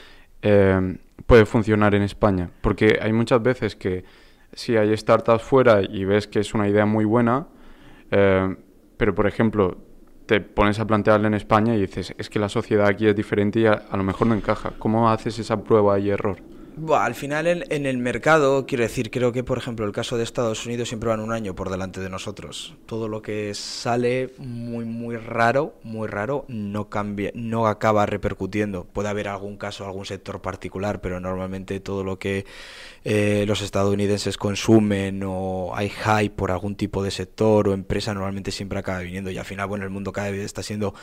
[0.43, 2.51] eh, puede funcionar en España?
[2.61, 4.05] Porque hay muchas veces que
[4.53, 7.47] si hay startups fuera y ves que es una idea muy buena,
[8.11, 8.57] eh,
[8.97, 9.79] pero por ejemplo
[10.31, 13.59] te pones a plantearle en España y dices, es que la sociedad aquí es diferente
[13.59, 14.71] y a, lo mejor no encaja.
[14.79, 16.37] ¿Cómo haces esa prueba y error?
[16.93, 20.67] Al final en, el mercado, quiero decir, creo que por ejemplo el caso de Estados
[20.67, 22.75] Unidos siempre van un año por delante de nosotros.
[22.87, 28.85] Todo lo que sale muy muy raro, muy raro, no cambia, no acaba repercutiendo.
[28.85, 32.47] Puede haber algún caso, algún sector particular, pero normalmente todo lo que
[33.05, 38.51] eh, los estadounidenses consumen o hay hype por algún tipo de sector o empresa normalmente
[38.51, 40.95] siempre acaba viniendo y al final bueno el mundo cada vez está siendo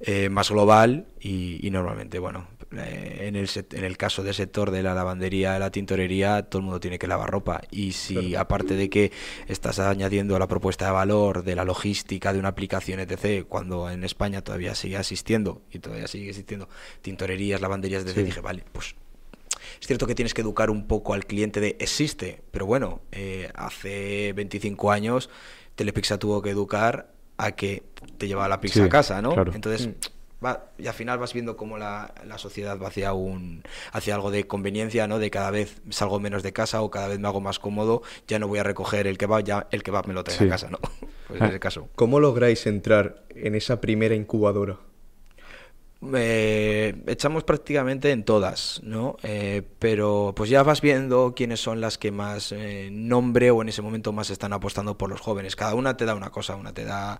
[0.00, 4.94] eh, más global y, normalmente bueno en, el, en el caso del sector de la
[4.94, 7.62] lavandería de la tintorería todo el mundo tiene que lavar ropa.
[7.70, 9.12] Y si aparte de que
[9.46, 13.46] estás añadiendo la propuesta de valor de la logística de una aplicación etc.
[13.48, 16.68] cuando en España todavía sigue asistiendo y todavía sigue existiendo
[17.02, 18.18] tintorerías lavanderías etc.
[18.18, 18.94] Dije vale pues
[19.80, 23.50] es cierto que tienes que educar un poco al cliente de existe, pero bueno, eh,
[23.54, 25.28] hace 25 años
[25.74, 27.82] Telepizza tuvo que educar a que
[28.16, 29.34] te llevaba la pizza a casa, ¿no?
[29.52, 29.94] Entonces, mm.
[30.44, 34.46] Va, y al final vas viendo cómo la, sociedad va hacia, un, hacia algo de
[34.46, 35.18] conveniencia, ¿no?
[35.18, 38.38] De cada vez salgo menos de casa o cada vez me hago más cómodo, ya
[38.38, 40.78] no voy a recoger el kebab, ya el kebab me lo trae a casa, ¿no?
[41.26, 41.88] Pues en ese caso.
[41.96, 44.78] ¿Cómo lográis entrar en esa primera incubadora?
[46.14, 49.16] Eh, echamos prácticamente en todas, ¿no?
[49.22, 53.70] Eh, pero pues ya vas viendo quiénes son las que más eh, nombre o en
[53.70, 55.56] ese momento más están apostando por los jóvenes.
[55.56, 57.18] Cada una te da una cosa, una te da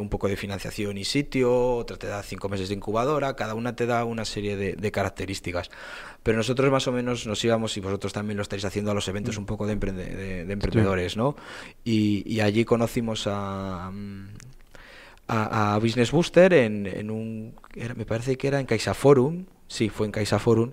[0.00, 3.76] un poco de financiación y sitio, otra te da cinco meses de incubadora, cada una
[3.76, 5.70] te da una serie de, características.
[6.22, 9.08] Pero nosotros más o menos nos íbamos, y vosotros también lo estáis haciendo a los
[9.08, 11.36] eventos un poco de, emprendedores, ¿no?
[11.84, 13.90] y allí conocimos a
[15.32, 17.54] a, Business Booster en, en un,
[17.96, 20.72] me parece que era en CaixaForum, sí, fue en CaixaForum,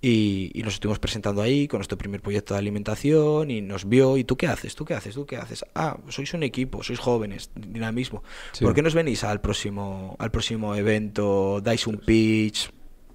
[0.00, 4.16] y, y nos estuvimos presentando ahí con nuestro primer proyecto de alimentación y nos vio,
[4.16, 4.76] ¿y tú qué haces?
[4.76, 5.14] ¿Tú qué haces?
[5.14, 5.64] ¿Tú qué haces?
[5.74, 8.22] Ah, sois un equipo, sois jóvenes, dinamismo.
[8.60, 12.70] ¿Por qué no os venís al próximo, al próximo evento, dais un pitch,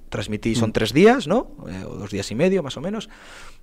[0.10, 0.73] transmitís, son mm.
[0.73, 1.56] tres días, ¿no?
[1.67, 3.10] Eh, o dos días y medio más o menos.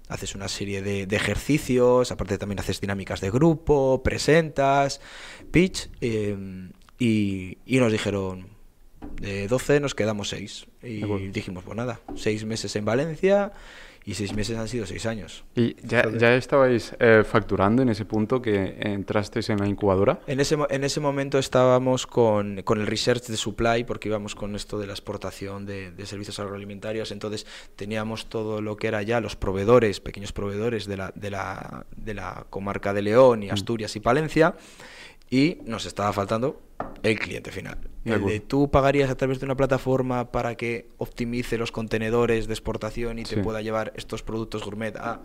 [0.08, 5.00] Haces una serie de, de ejercicios, aparte también haces dinámicas de grupo, presentas,
[5.52, 5.90] pitch.
[6.00, 6.36] Eh,
[7.00, 8.46] y, nos dijeron,
[9.20, 10.66] de 12 nos quedamos 6.
[10.82, 13.52] Y dijimos, pues nada, 6 meses en Valencia
[14.04, 15.44] y 6 meses han sido 6 años.
[15.54, 20.20] ¿Y ya, ya estabais eh, facturando en ese punto que entrasteis en la incubadora?
[20.26, 24.54] En ese, en ese momento estábamos con, con el research de supply porque íbamos con
[24.54, 29.20] esto de la exportación de, de, servicios agroalimentarios, entonces teníamos todo lo que era ya
[29.20, 33.52] los proveedores, pequeños proveedores de la, de la, de la comarca de León y mm.
[33.52, 34.54] Asturias y Palencia
[35.30, 36.60] y nos estaba faltando
[37.02, 37.78] el cliente final.
[38.04, 42.54] El de tú pagarías a través de una plataforma para que optimice los contenedores de
[42.54, 45.20] exportación y te pueda llevar estos productos gourmet a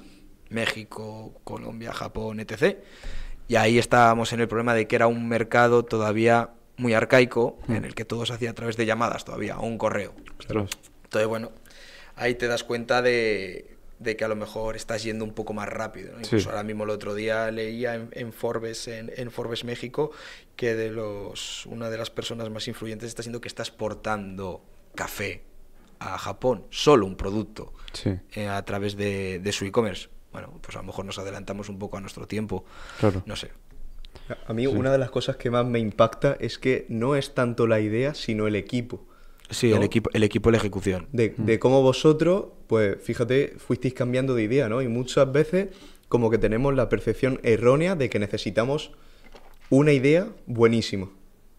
[0.50, 2.78] México, Colombia, Japón, etc.
[3.48, 7.82] Y ahí estábamos en el problema de que era un mercado todavía muy arcaico, en
[7.82, 7.86] mm.
[7.86, 10.14] el que todo se hacía a través de llamadas todavía, o un correo.
[10.40, 11.52] Entonces, bueno,
[12.16, 13.75] ahí te das cuenta de
[14.06, 16.18] de que a lo mejor estás yendo un poco más rápido.
[16.18, 20.12] Incluso ahora mismo el otro día leía en, Forbes, en, Forbes México,
[20.56, 24.64] que de los una de las personas más influyentes está siendo que está exportando
[24.96, 25.44] café
[26.00, 27.74] a Japón, solo un producto,
[28.34, 30.10] eh, a través de, de su e-commerce.
[30.32, 32.66] Bueno, pues a lo mejor nos adelantamos un poco a nuestro tiempo.
[33.00, 33.24] Claro.
[33.26, 33.52] No sé.
[34.48, 37.68] A mí una de las cosas que más me impacta es que no es tanto
[37.68, 39.06] la idea, sino el equipo.
[39.50, 41.08] Sí, el equipo, el equipo de la ejecución.
[41.12, 44.82] De, de, cómo vosotros, pues fíjate, fuisteis cambiando de idea, ¿no?
[44.82, 45.70] Y muchas veces
[46.08, 48.92] como que tenemos la percepción errónea de que necesitamos
[49.70, 51.10] una idea buenísima.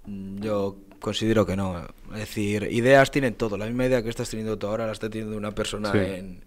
[0.05, 1.87] Mm, yo considero que no.
[2.13, 3.57] Es decir, ideas tienen todo.
[3.57, 6.45] La misma idea que estás teniendo tú ahora la está teniendo una persona en,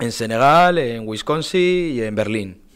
[0.00, 2.67] en Senegal, en Wisconsin y en Berlín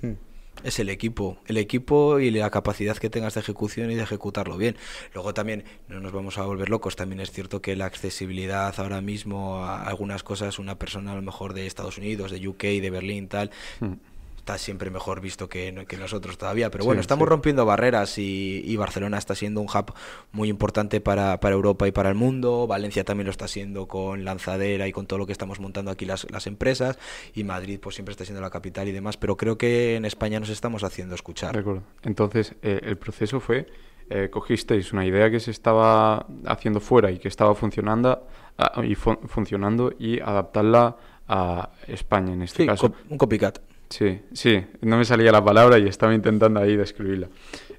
[0.62, 4.56] es el equipo, el equipo y la capacidad que tengas de ejecución y de ejecutarlo
[4.56, 4.76] bien.
[5.14, 9.00] Luego también no nos vamos a volver locos, también es cierto que la accesibilidad ahora
[9.00, 12.90] mismo a algunas cosas, una persona a lo mejor de Estados Unidos, de UK, de
[12.90, 14.11] Berlín, tal, hmm
[14.42, 16.68] está siempre mejor visto que, que nosotros todavía.
[16.68, 19.94] Pero bueno, estamos rompiendo barreras y, Barcelona está siendo un hub
[20.32, 22.66] muy importante para, para, Europa y para el mundo.
[22.66, 26.04] Valencia también lo está siendo con Lanzadera y con todo lo que estamos montando aquí
[26.04, 26.98] las, las empresas.
[27.34, 29.16] Y Madrid pues siempre está siendo la capital y demás.
[29.16, 31.54] Pero creo que en España nos estamos haciendo escuchar.
[31.54, 31.84] Recuerdo.
[32.02, 33.66] Entonces, eh, el proceso fue...
[34.10, 38.26] Eh, cogisteis una idea que se estaba haciendo fuera y que estaba funcionando,
[38.58, 40.96] ah, y funcionando y adaptarla
[41.28, 42.92] a España en este caso.
[43.08, 43.60] un copycat.
[43.92, 47.28] Sí, sí, no me salía la palabra y estaba intentando ahí describirla.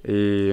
[0.06, 0.50] Y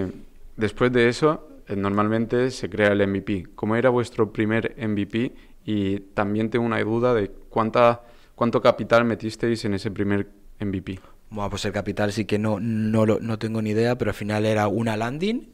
[0.57, 3.49] después de eso, eh, normalmente se crea el MVP.
[3.53, 5.33] ¿Cómo era vuestro primer MVP?
[5.63, 8.01] Y también tengo una duda de cuánta,
[8.33, 10.99] cuánto capital metisteis en ese primer MVP.
[11.29, 14.47] Bueno, pues el capital sí que no, no, no tengo ni idea, pero al final
[14.47, 15.47] era una landing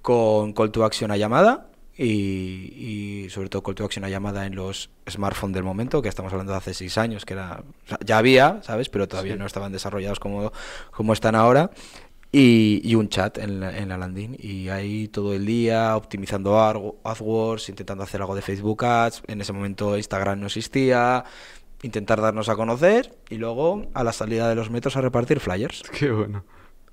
[0.00, 1.69] con call to action a llamada
[2.02, 6.32] y, sobre todo call to action a llamada en los smartphones del momento, que estamos
[6.32, 7.62] hablando de hace seis años, que era
[8.04, 8.88] ya había, ¿sabes?
[8.88, 10.52] Pero todavía no estaban desarrollados como,
[10.90, 11.70] como están ahora.
[12.32, 14.36] Y, un chat en la, en la, landing.
[14.38, 19.22] Y ahí todo el día optimizando AdWords, intentando hacer algo de Facebook Ads.
[19.26, 21.24] En ese momento Instagram no existía.
[21.82, 25.82] Intentar darnos a conocer y luego a la salida de los metros a repartir flyers.
[25.98, 26.44] Qué bueno,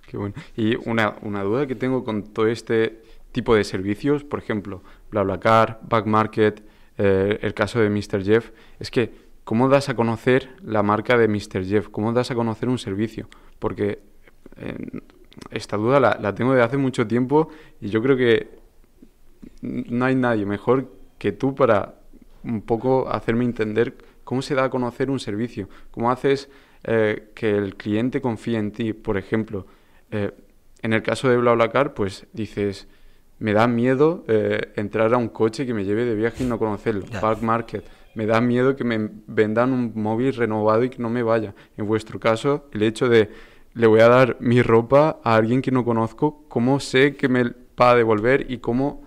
[0.07, 0.33] qué bueno.
[0.55, 3.01] Y una, una duda que tengo con todo este
[3.33, 6.63] tipo de servicios, por ejemplo, BlaBlaCar, Backmarket,
[6.97, 8.23] eh, el caso de Mr.
[8.23, 9.11] Jeff, es que
[9.43, 11.63] ¿cómo das a conocer la marca de Mr.
[11.63, 11.89] Jeff?
[11.89, 13.29] ¿Cómo das a conocer un servicio?
[13.59, 13.99] Porque
[14.57, 15.01] eh,
[15.51, 18.49] esta duda la, tengo de hace mucho tiempo y yo creo que
[19.61, 21.95] no hay nadie mejor que tú para
[22.43, 26.49] un poco hacerme entender cómo se da a conocer un servicio, cómo haces
[26.83, 28.93] eh, que el cliente confíe en ti.
[28.93, 29.67] Por ejemplo,
[30.09, 32.87] en el caso de BlaBlaCar, pues dices,
[33.39, 36.57] me da miedo eh, entrar a un coche que me lleve de viaje y no
[36.57, 37.05] conocerlo.
[37.21, 37.85] Park Market.
[38.15, 41.53] Me da miedo que me vendan un móvil renovado y que no me vaya.
[41.77, 43.29] En vuestro caso, el hecho de
[43.73, 47.43] le voy a dar mi ropa a alguien que no conozco, ¿cómo sé que me
[47.79, 49.03] va a devolver y cómo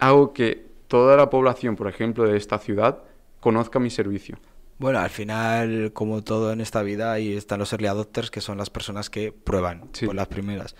[0.00, 3.02] hago que toda la población, por ejemplo, de esta ciudad
[3.40, 4.36] conozca mi servicio.
[4.78, 8.58] Bueno, al final, como todo en esta vida, ahí están los early adopters, que son
[8.58, 10.76] las personas que prueban por las primeras.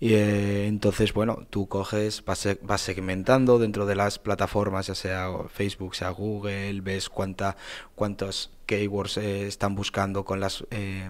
[0.00, 5.30] Y eh, entonces, bueno, tú coges, vas, vas, segmentando dentro de las plataformas, ya sea
[5.48, 7.56] Facebook, sea Google, ves cuánta,
[7.94, 10.64] cuántos keywords eh, están buscando con las...
[10.70, 11.08] Eh,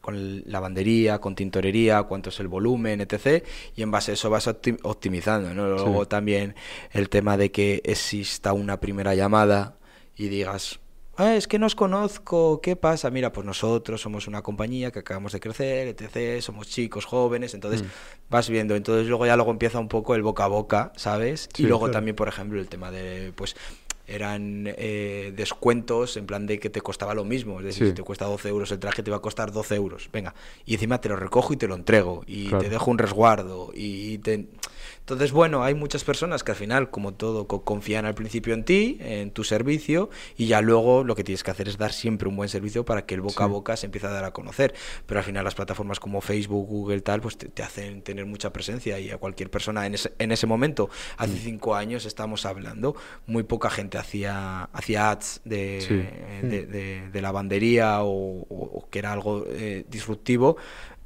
[0.00, 3.44] con lavandería, con tintorería, cuánto es el volumen, etc.
[3.74, 5.52] Y en base a eso vas optimizando.
[5.52, 5.66] ¿no?
[5.68, 6.54] Luego también
[6.92, 9.78] el tema de que exista una primera llamada
[10.14, 10.78] y digas,
[11.16, 13.10] ah, es que nos conozco, ¿qué pasa?
[13.10, 17.82] Mira, pues nosotros somos una compañía que acabamos de crecer, etc., somos chicos, jóvenes, entonces
[17.82, 17.86] mm.
[18.30, 21.48] vas viendo, entonces luego ya luego empieza un poco el boca a boca, ¿sabes?
[21.56, 23.56] y luego también, por ejemplo, el tema de, pues,
[24.06, 27.58] eran eh, descuentos en plan de que te costaba lo mismo.
[27.60, 30.08] Es decir, si te cuesta 12 euros el traje, te va a costar 12 euros.
[30.12, 32.22] Venga, y encima te lo recojo y te lo entrego.
[32.26, 33.70] Y te dejo un resguardo.
[33.74, 34.46] Y te...
[35.06, 38.98] Entonces, bueno, hay muchas personas que al final, como todo, confían al principio en ti,
[38.98, 42.34] en tu servicio, y ya luego lo que tienes que hacer es dar siempre un
[42.34, 44.74] buen servicio para que el boca a boca se empiece a dar a conocer.
[45.06, 48.98] Pero al final las plataformas como Facebook, Google, tal, pues te, hacen tener mucha presencia
[48.98, 51.40] y a cualquier persona en ese, en ese momento, hace mm.
[51.44, 52.96] cinco años estamos hablando,
[53.28, 60.56] muy poca gente hacía, hacía ads de, de, lavandería o, que era algo eh, disruptivo.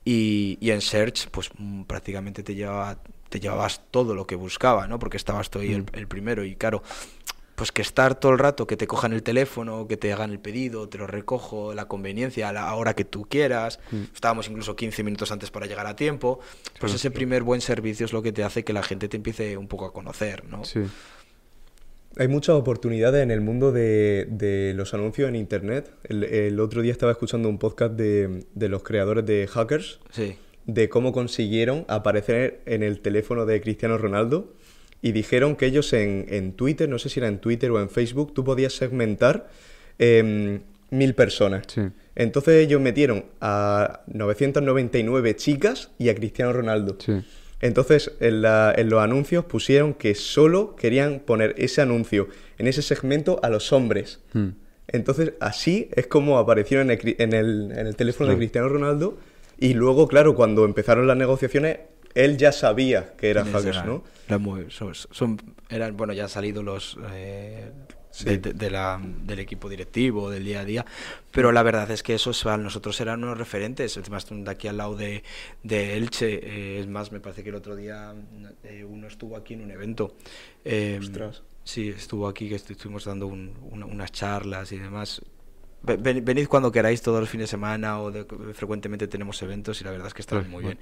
[0.06, 2.96] Y, y, en Search, pues mm, prácticamente te llevaba
[3.30, 4.98] te llevabas todo lo que buscaba, ¿no?
[4.98, 6.08] Porque estabas tú ahí el, mm.
[6.08, 6.82] primero y claro,
[7.54, 10.40] pues que estar todo el rato, que te cojan el teléfono, que te hagan el
[10.40, 14.14] pedido, te lo recojo, la conveniencia a la hora que tú quieras, mm.
[14.14, 16.40] estábamos incluso 15 minutos antes para llegar a tiempo,
[16.78, 19.56] pues ese primer buen servicio es lo que te hace que la gente te empiece
[19.56, 20.64] un poco a conocer, ¿no?
[20.64, 20.80] Sí.
[22.16, 25.92] Hay muchas oportunidades en el mundo de, los anuncios en Internet.
[26.02, 30.00] El, otro día estaba escuchando un podcast de, de los creadores de Hackers.
[30.10, 34.52] Sí de cómo consiguieron aparecer en el teléfono de Cristiano Ronaldo
[35.02, 38.34] y dijeron que ellos en, Twitter, no sé si era en Twitter o en Facebook,
[38.34, 39.48] tú podías segmentar
[39.98, 41.64] em, mil personas.
[42.14, 46.98] Entonces ellos metieron a 999 chicas y a Cristiano Ronaldo.
[47.60, 53.50] Entonces en, los anuncios pusieron que solo querían poner ese anuncio en ese segmento a
[53.50, 54.20] los hombres.
[54.32, 54.50] Hmm.
[54.88, 59.18] Entonces así es como aparecieron en el, teléfono de Cristiano Ronaldo
[59.60, 61.78] y luego, claro, cuando empezaron las negociaciones,
[62.14, 64.02] él ya sabía que era hackers, ¿no?
[64.68, 66.98] son, eran, bueno, ya han salido los...
[67.12, 67.70] Eh,
[68.24, 70.84] de, la, del equipo directivo, del día a día,
[71.30, 74.78] pero la verdad es que esos para nosotros eran unos referentes, encima de aquí al
[74.78, 75.22] lado de,
[75.62, 78.12] de Elche, eh, es más, me parece que el otro día
[78.64, 80.16] eh, uno estuvo aquí en un evento.
[80.98, 81.44] Ostras.
[81.62, 85.22] Sí, estuvo aquí, que estuvimos dando unas charlas y demás.
[85.82, 88.12] Venid cuando queráis todos los fines de semana o
[88.52, 90.78] frecuentemente tenemos eventos y la verdad es que está muy bien.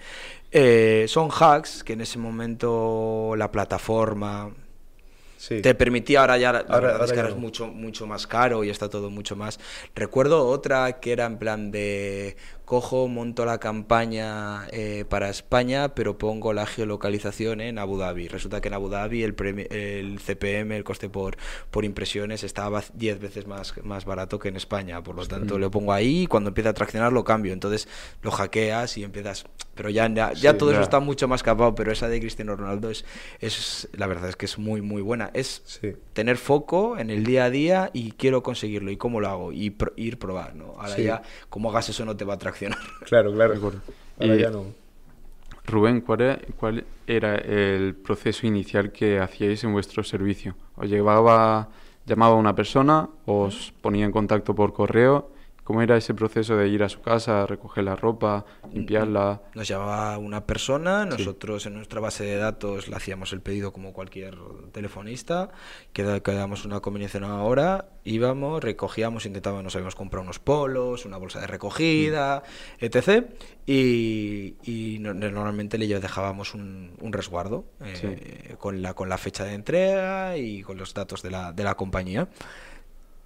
[0.51, 4.53] Eh, son hacks que en ese momento la plataforma
[5.47, 9.09] te permitía, ahora ya, ahora, es que es mucho, mucho más caro y está todo
[9.09, 9.61] mucho más.
[9.95, 12.37] Recuerdo otra que era en plan de
[12.69, 18.29] cojo, monto la campaña eh, para España, pero pongo la geolocalización en Abu Dhabi.
[18.29, 19.35] Resulta que en Abu Dhabi el,
[19.71, 21.39] el CPM, el coste por,
[21.71, 25.03] por impresiones, estaba 10 veces más, más barato que en España.
[25.03, 27.55] Por lo tanto, lo pongo ahí y cuando empieza a traccionar lo cambio.
[27.55, 27.89] Entonces
[28.21, 29.47] lo hackeas y empiezas.
[29.75, 33.07] Pero ya, ya, todo eso está mucho más capado, pero esa de Cristiano Ronaldo es,
[33.41, 35.31] es la verdad es que es muy, muy buena.
[35.33, 35.81] Es
[36.13, 38.91] tener foco en el día a día y quiero conseguirlo.
[38.91, 39.53] ¿Y cómo lo hago?
[39.55, 40.75] Y ir probar, ¿no?
[40.79, 42.58] Ahora ya, como hagas eso, no te va a traccionar
[43.05, 43.55] Claro, claro.
[44.21, 44.64] Ahora ya no.
[45.66, 50.55] Rubén, ¿cuál era, ¿cuál era el proceso inicial que hacíais en vuestro servicio?
[50.77, 51.68] ¿Os llevaba,
[52.07, 55.31] llamaba a una persona, os ponía en contacto por correo
[55.69, 59.43] ¿Cómo era ese proceso de ir a su casa, recoger la ropa, limpiarla?
[59.53, 63.93] Nos llamaba una persona, nosotros en nuestra base de datos le hacíamos el pedido como
[63.93, 64.35] cualquier
[64.73, 65.51] telefonista,
[65.93, 71.49] quedábamos una combinación ahora, íbamos, recogíamos, intentábamos, nos habíamos comprado unos polos, una bolsa de
[71.49, 72.43] recogida,
[72.81, 72.85] mm.
[72.87, 73.27] etc.
[73.67, 80.63] Y, normalmente le dejábamos un, resguardo eh, con, la, con la fecha de entrega y
[80.63, 82.27] con los datos de la, de la compañía.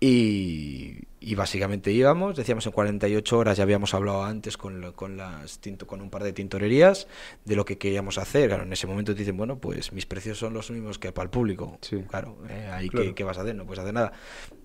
[0.05, 5.61] Y, y básicamente íbamos, decíamos en 48 horas, ya habíamos hablado antes con, con, las
[5.87, 7.07] con un par de tintorerías
[7.45, 8.49] de lo que queríamos hacer.
[8.49, 11.27] Claro, en ese momento te dicen, bueno, pues mis precios son los mismos que para
[11.27, 11.79] el público.
[12.09, 13.55] Claro, eh, ahí ¿qué, vas a hacer?
[13.55, 14.13] No puedes hacer nada.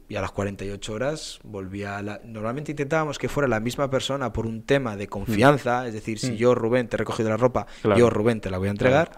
[0.10, 2.20] Y a las 48 horas volvía a la...
[2.24, 5.86] Normalmente intentábamos que fuera la misma persona por un tema de confianza, mm.
[5.86, 6.36] es decir, si mm.
[6.36, 9.12] yo, Rubén, te he recogido la ropa, yo, Rubén, te la voy a entregar.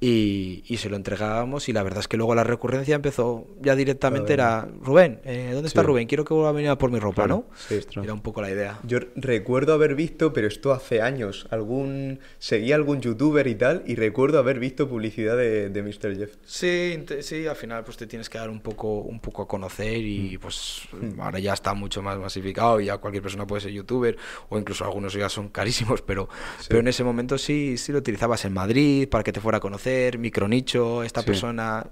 [0.00, 3.74] Y, y, se lo entregábamos y la verdad es que luego la recurrencia empezó ya
[3.74, 6.06] directamente era Rubén eh, ¿dónde está Rubén?
[6.06, 7.46] quiero que vuelva a venir a por mi ropa ¿no?
[7.56, 12.20] Sí, era un poco la idea yo recuerdo haber visto pero esto hace años algún
[12.38, 16.16] seguía algún youtuber y tal y recuerdo haber visto publicidad de, de Mr.
[16.16, 19.48] Jeff sí sí al final pues te tienes que dar un poco un poco a
[19.48, 20.40] conocer y mm.
[20.40, 21.20] pues mm.
[21.20, 24.16] ahora ya está mucho más masificado y ya cualquier persona puede ser youtuber
[24.48, 26.28] o incluso algunos ya son carísimos pero
[26.68, 29.60] pero en ese momento sí sí lo utilizabas en Madrid para que te fuera a
[29.60, 29.87] conocer
[30.18, 31.86] micronicho, esta persona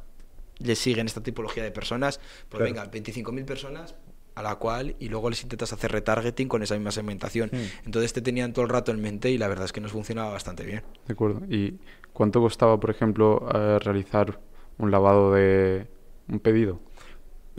[0.58, 3.94] le siguen esta tipología de personas, pues venga, 25.000 personas
[4.34, 7.50] a la cual y luego les intentas hacer retargeting con esa misma segmentación.
[7.52, 7.86] Hmm.
[7.86, 10.30] Entonces te tenían todo el rato en mente y la verdad es que nos funcionaba
[10.30, 10.82] bastante bien.
[11.06, 11.42] De acuerdo.
[11.48, 11.78] ¿Y
[12.12, 14.38] cuánto costaba, por ejemplo, eh, realizar
[14.78, 15.88] un lavado de
[16.28, 16.80] un pedido?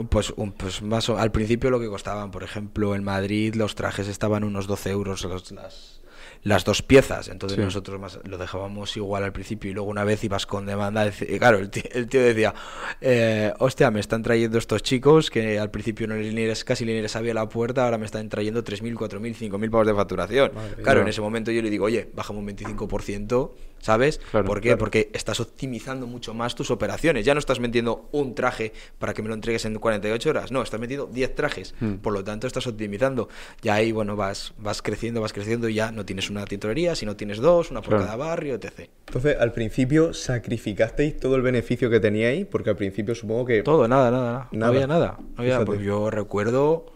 [0.10, 4.08] Pues, un, pues más al principio lo que costaban, por ejemplo, en Madrid los trajes
[4.08, 5.97] estaban unos 12 euros los, las,
[6.44, 7.28] las dos piezas.
[7.28, 11.08] Entonces nosotros más, lo dejábamos igual al principio y luego una vez ibas con demanda.
[11.08, 12.54] Y claro, el tío, decía,
[13.02, 17.12] eh, hostia, me están trayendo estos chicos que al principio no les, casi ni les
[17.12, 20.52] sabía la puerta, ahora me están trayendo 3.000, 4.000, 5.000 pavos de facturación.
[20.82, 24.20] claro, en ese momento yo le digo, oye, bajamos un 25%, ¿sabes?
[24.32, 24.78] ¿Por qué?
[24.78, 27.26] Porque estás optimizando mucho más tus operaciones.
[27.26, 30.62] Ya no estás metiendo un traje para que me lo entregues en 48 horas, no,
[30.62, 31.76] estás metiendo 10 trajes.
[31.80, 31.96] Hmm.
[31.96, 33.30] Por lo tanto, estás optimizando.
[33.62, 37.06] Y ahí, bueno, vas, vas creciendo, vas creciendo y ya no tienes una tintorería, si
[37.06, 38.90] no tienes dos, una por cada barrio, etc.
[39.08, 43.64] Entonces, al principio sacrificasteis todo el beneficio que teníais, porque al principio supongo que...
[43.64, 44.50] Todo, nada, nada, nada.
[44.52, 45.18] no había nada.
[45.20, 46.94] No había, pues yo recuerdo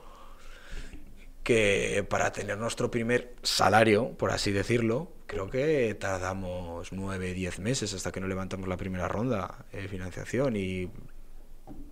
[1.44, 7.94] que para tener nuestro primer salario, por así decirlo, creo que tardamos nueve, diez meses
[7.94, 10.90] hasta que no levantamos la primera ronda de financiación y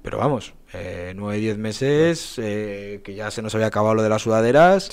[0.10, 4.10] pero vamos, eh, nueve, diez meses, eh, que ya se nos había acabado lo de
[4.10, 4.90] las sudaderas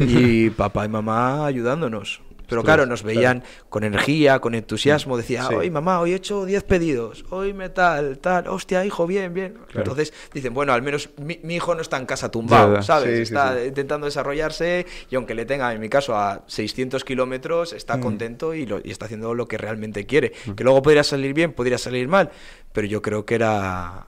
[0.00, 2.22] y papá y mamá ayudándonos.
[2.48, 5.18] Pero claro, nos veían con energía, con entusiasmo.
[5.18, 9.34] Decía, hoy mamá, hoy he hecho 10 pedidos, hoy me tal, tal, hostia, hijo, bien,
[9.34, 9.58] bien.
[9.74, 13.20] Entonces dicen, bueno, al menos mi, hijo no está en casa tumbado, ¿sabes?
[13.20, 18.00] está intentando desarrollarse y aunque le tenga, en mi caso, a 600 kilómetros, está mm.
[18.00, 20.32] contento y, lo, y, está haciendo lo que realmente quiere.
[20.46, 20.52] Mm.
[20.52, 22.30] Que luego podría salir bien, podría salir mal,
[22.72, 24.06] pero yo creo que era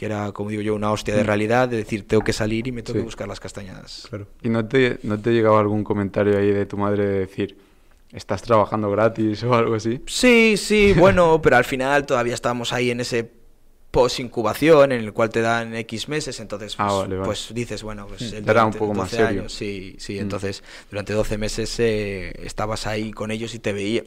[0.00, 1.26] que era, como digo yo, una hostia de mm.
[1.26, 4.06] realidad, de decir, tengo que salir y me tengo que buscar las castañas.
[4.08, 4.28] Claro.
[4.40, 7.58] ¿Y no te, no te llegaba algún comentario ahí de tu madre de decir,
[8.10, 10.00] estás trabajando gratis o algo así?
[10.06, 13.30] Sí, sí, bueno, pero al final todavía estábamos ahí en ese
[13.90, 18.32] post-incubación en el cual te dan X meses, entonces ah, pues, pues dices, bueno, pues...
[18.32, 19.26] El Era un poco más serio.
[19.26, 20.20] Años, sí, sí, mm.
[20.20, 24.04] entonces durante 12 meses eh, estabas ahí con ellos y te veía.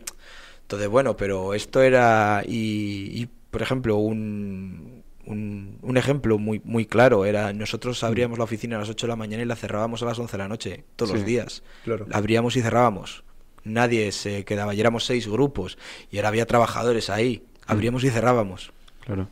[0.62, 2.41] Entonces, bueno, pero esto era...
[2.48, 8.80] y por ejemplo, un, un, ejemplo muy, muy claro era nosotros abríamos la oficina a
[8.80, 11.14] las 8 de la mañana y la cerrábamos a las 11 de la noche, todos
[11.14, 11.64] los días.
[11.86, 13.24] La abríamos y cerrábamos.
[13.64, 15.78] Nadie se quedaba, y éramos seis grupos
[16.12, 17.44] y ahora había trabajadores ahí.
[17.68, 17.72] Mm.
[17.72, 18.74] Abríamos y cerrábamos.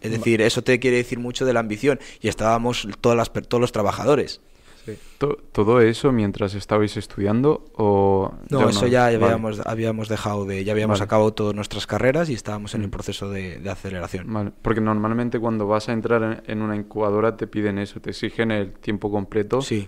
[0.01, 3.61] Es decir, eso te quiere decir mucho de la ambición y estábamos todas las, todos
[3.61, 4.41] los trabajadores.
[5.51, 8.33] ¿Todo eso mientras estabais estudiando o...?
[8.49, 10.63] No, eso ya habíamos, habíamos dejado de...
[10.63, 12.91] Ya habíamos acabado todas nuestras carreras y estábamos en el mm.
[12.91, 14.53] proceso de, aceleración.
[14.61, 18.73] Porque normalmente cuando vas a entrar en, una incubadora te piden eso, te exigen el
[18.73, 19.61] tiempo completo.
[19.61, 19.87] Sí.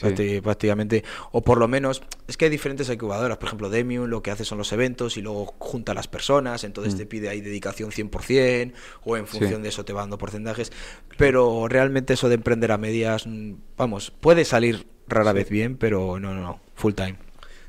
[0.00, 4.30] Prácticamente, o por lo menos, es que hay diferentes incubadoras, por ejemplo, Demium lo que
[4.30, 6.98] hace son los eventos y luego junta a las personas, entonces mm.
[6.98, 8.72] te pide ahí dedicación 100%
[9.04, 10.72] o en función de eso te va dando porcentajes,
[11.16, 16.18] pero realmente eso de emprender a medias, mm, vamos, puede salir rara vez bien, pero
[16.18, 17.16] no, no, no, full time.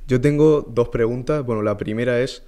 [0.08, 2.44] Yo tengo dos preguntas, bueno, la primera es,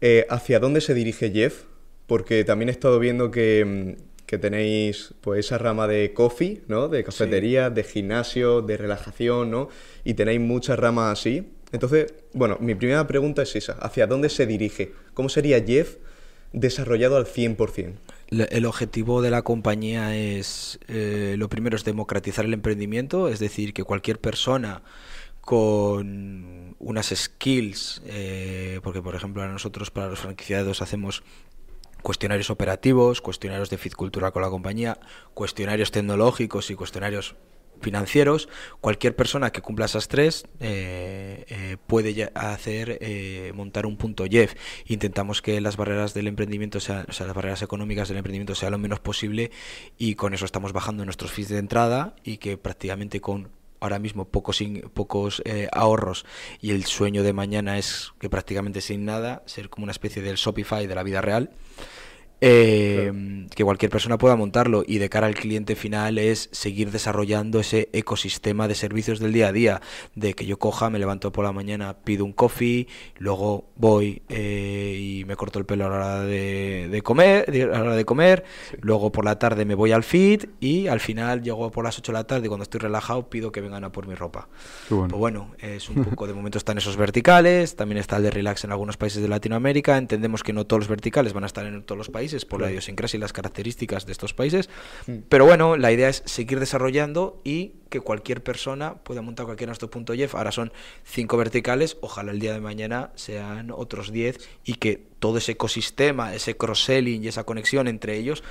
[0.00, 1.64] eh, ¿hacia dónde se dirige Jeff?
[2.06, 6.88] Porque también he estado viendo que mm, que tenéis pues esa rama de coffee, ¿no?
[6.88, 9.70] De cafetería, de gimnasio, de relajación, ¿no?
[10.04, 11.48] Y tenéis muchas ramas así.
[11.72, 14.92] Entonces, bueno, mi primera pregunta es esa, ¿hacia dónde se dirige?
[15.14, 15.96] ¿Cómo sería Jeff
[16.52, 17.94] desarrollado al 100%?
[18.50, 23.72] El objetivo de la compañía es, eh, lo primero es democratizar el emprendimiento, es decir,
[23.72, 24.82] que cualquier persona
[25.40, 31.22] con unas skills, eh, porque por ejemplo a nosotros para los franquiciados hacemos
[32.02, 34.98] cuestionarios operativos, cuestionarios de fit cultura con la compañía,
[35.34, 37.36] cuestionarios tecnológicos y cuestionarios
[37.80, 38.48] financieros,
[38.80, 44.54] cualquier persona que cumpla esas tres eh, eh, puede hacer eh, montar un punto Jeff.
[44.86, 48.72] Intentamos que las barreras del emprendimiento, sean, o sea, las barreras económicas del emprendimiento sean
[48.72, 49.50] lo menos posible
[49.96, 53.50] y con eso estamos bajando nuestros fees de entrada y que prácticamente con
[53.80, 54.62] ahora mismo pocos,
[54.94, 56.24] pocos eh, ahorros
[56.60, 60.36] y el sueño de mañana es que prácticamente sin nada, ser como una especie del
[60.36, 61.50] Shopify de la vida real.
[62.40, 67.58] Eh, que cualquier persona pueda montarlo y de cara al cliente final es seguir desarrollando
[67.58, 69.80] ese ecosistema de servicios del día a día,
[70.14, 72.86] de que yo coja, me levanto por la mañana, pido un coffee,
[73.18, 77.80] luego voy eh, y me corto el pelo a la hora de, comer, a la
[77.80, 78.44] hora de comer,
[78.80, 82.12] luego por la tarde me voy al feed y al final llego por las 8
[82.12, 84.48] de la tarde y cuando estoy relajado pido que vengan a por mi ropa.
[84.88, 85.08] Bueno.
[85.08, 88.62] Pues bueno, es un poco de momento están esos verticales, también está el de relax
[88.62, 91.82] en algunos países de Latinoamérica, entendemos que no todos los verticales van a estar en
[91.82, 94.68] todos los países por la idiosincrasia y las características de estos países.
[95.06, 95.18] Mm.
[95.28, 99.90] Pero bueno, la idea es seguir desarrollando y que cualquier persona pueda montar cualquier nuestro
[99.90, 100.34] punto Jeff.
[100.34, 100.72] Ahora son
[101.04, 106.34] cinco verticales, ojalá el día de mañana sean otros diez y que todo ese ecosistema,
[106.34, 108.42] ese cross-selling y esa conexión entre ellos,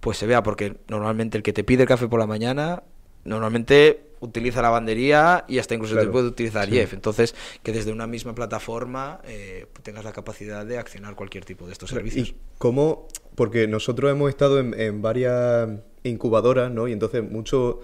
[0.00, 2.82] pues se vea, porque normalmente el que te pide el café por la mañana,
[3.24, 6.94] normalmente utiliza la bandería y hasta incluso te puede utilizar Jeff.
[6.94, 11.72] Entonces, que desde una misma plataforma eh, tengas la capacidad de accionar cualquier tipo de
[11.72, 12.28] estos servicios.
[12.28, 13.08] ¿Y cómo?
[13.36, 15.68] Porque nosotros hemos estado en, varias
[16.02, 16.88] incubadoras, ¿no?
[16.88, 17.80] Y entonces mucho,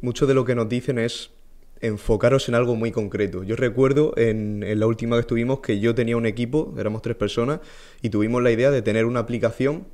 [0.00, 1.30] mucho de lo que nos dicen es
[1.80, 3.44] enfocaros en algo muy concreto.
[3.44, 7.16] Yo recuerdo en, en, la última que estuvimos que yo tenía un equipo, éramos tres
[7.16, 7.60] personas,
[8.02, 9.86] y tuvimos la idea de tener una aplicación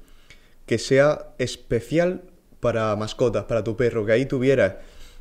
[0.64, 2.22] que sea especial
[2.60, 4.76] para mascotas, para tu perro, que ahí tuvieras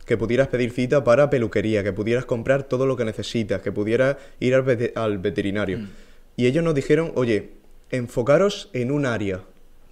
[0.05, 4.17] que pudieras pedir cita para peluquería, que pudieras comprar todo lo que necesitas, que pudieras
[4.39, 4.55] ir
[4.95, 5.79] al, veterinario.
[5.79, 5.89] Mm.
[6.37, 7.51] Y ellos nos dijeron, oye,
[7.91, 9.43] enfocaros en un área.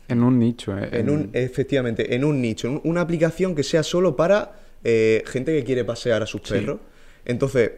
[0.10, 0.78] En un nicho.
[0.78, 1.10] Eh, en...
[1.10, 2.82] un, efectivamente, en un nicho.
[2.84, 6.80] una aplicación que sea solo para eh, gente que quiere pasear a sus perros.
[7.26, 7.72] Entonces,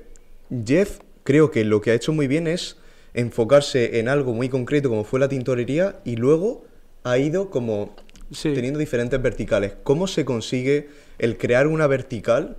[0.65, 2.77] Jeff creo que lo que ha hecho muy bien es
[3.13, 6.65] enfocarse en algo muy concreto como fue la tintorería y luego
[7.03, 7.95] ha ido como
[8.41, 9.73] teniendo diferentes verticales.
[9.83, 12.57] ¿Cómo se consigue el crear una vertical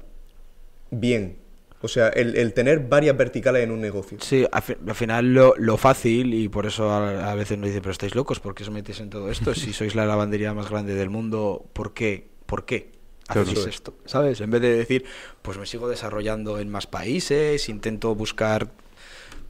[0.90, 1.41] bien?
[1.82, 4.18] O sea, el, tener varias verticales en un negocio.
[4.20, 8.40] Sí, al, final lo, fácil, y por eso a, veces nos dicen, pero estáis locos,
[8.40, 9.54] ¿por qué os metéis en todo esto?
[9.54, 12.28] si sois la lavandería más grande del mundo, ¿por qué?
[12.46, 12.92] ¿Por qué?
[13.28, 13.94] hacéis esto?
[14.04, 14.40] ¿Sabes?
[14.40, 15.04] En vez de decir,
[15.42, 18.70] pues me sigo desarrollando en más países, intento buscar...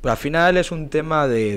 [0.00, 1.56] Pero al final es un tema de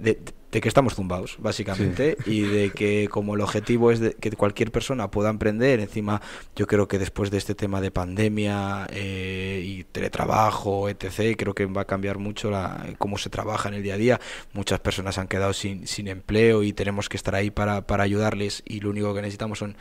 [0.00, 0.18] de
[0.50, 5.10] que estamos zumbados, básicamente, y de que como el objetivo es de que cualquier persona
[5.10, 6.22] pueda emprender, encima
[6.54, 11.66] yo creo que después de este tema de pandemia eh, y teletrabajo, etc., creo que
[11.66, 14.20] va a cambiar mucho la, cómo se trabaja en el día a día.
[14.54, 18.62] Muchas personas han quedado sin, sin empleo y tenemos que estar ahí para, para ayudarles
[18.64, 19.76] y lo único que necesitamos son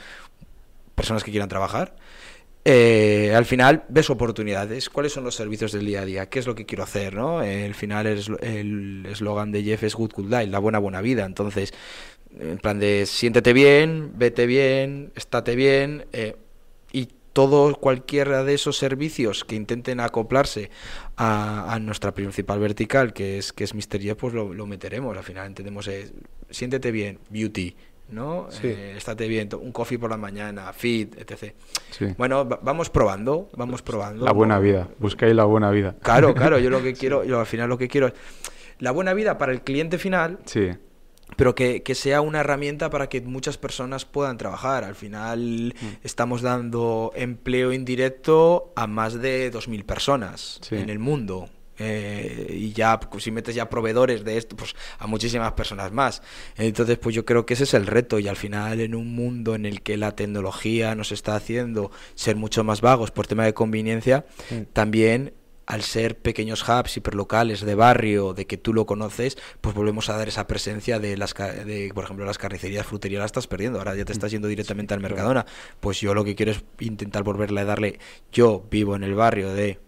[0.96, 1.96] personas que quieran trabajar.
[2.68, 4.90] Eh, al final ves oportunidades.
[4.90, 6.30] ¿Cuáles son los servicios del día a día?
[6.30, 7.14] ¿Qué es lo que quiero hacer?
[7.14, 7.44] ¿no?
[7.44, 11.26] El final el eslogan de Jeff es Good Good Life, la buena buena vida.
[11.26, 11.74] Entonces,
[12.40, 16.08] en plan de siéntete bien, vete bien, estate bien.
[16.12, 16.36] Eh,
[16.92, 20.72] y todo, cualquiera de esos servicios que intenten acoplarse
[21.18, 24.02] a, nuestra principal vertical, que es, que es Mr.
[24.02, 25.16] Jeff, pues lo, meteremos.
[25.16, 26.12] Al final entendemos, eh,
[26.50, 27.76] siéntete bien, beauty,
[28.10, 28.48] ¿no?
[28.64, 31.54] Eh, estate bien, un coffee por la mañana, fit, etc.
[32.18, 34.26] Bueno, vamos probando, vamos probando.
[34.26, 35.96] La buena vida, buscáis la buena vida.
[36.02, 38.14] Claro, claro, yo lo que quiero, yo al final lo que quiero es
[38.80, 40.40] la buena vida para el cliente final.
[40.46, 40.72] Sí.
[41.38, 44.84] Pero que, sea una herramienta para que muchas personas puedan trabajar.
[44.84, 45.86] Al final mm.
[46.04, 51.50] estamos dando empleo indirecto a más de 2.000 personas en el mundo.
[51.78, 56.22] Eh, y ya pues, si metes ya proveedores de esto pues a muchísimas personas más
[56.56, 59.56] entonces pues yo creo que ese es el reto y al final en un mundo
[59.56, 63.54] en el que la tecnología nos está haciendo ser mucho más vagos por tema de
[63.54, 64.26] conveniencia
[64.72, 65.34] también
[65.66, 70.18] al ser pequeños hubs hiperlocales de barrio, de que tú lo conoces, pues volvemos a
[70.18, 73.80] dar esa presencia de las, de, por ejemplo, las carnicerías, fruterías las estás perdiendo.
[73.80, 75.46] Ahora ya te estás yendo directamente al Mercadona.
[75.80, 78.00] Pues yo lo que quiero es intentar volverle a darle.
[78.32, 79.80] Yo vivo en el barrio de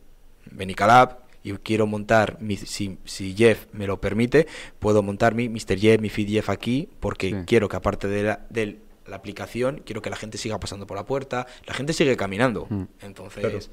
[0.51, 4.47] Benicalab, y quiero montar, mi, si, si, Jeff me lo permite,
[4.79, 5.77] puedo montar mi Mr.
[5.77, 10.01] Jeff, mi Feed Jeff aquí, porque quiero que aparte de la, de la aplicación, quiero
[10.01, 12.67] que la gente siga pasando por la puerta, la gente sigue caminando.
[12.69, 12.83] Mm.
[13.01, 13.69] Entonces,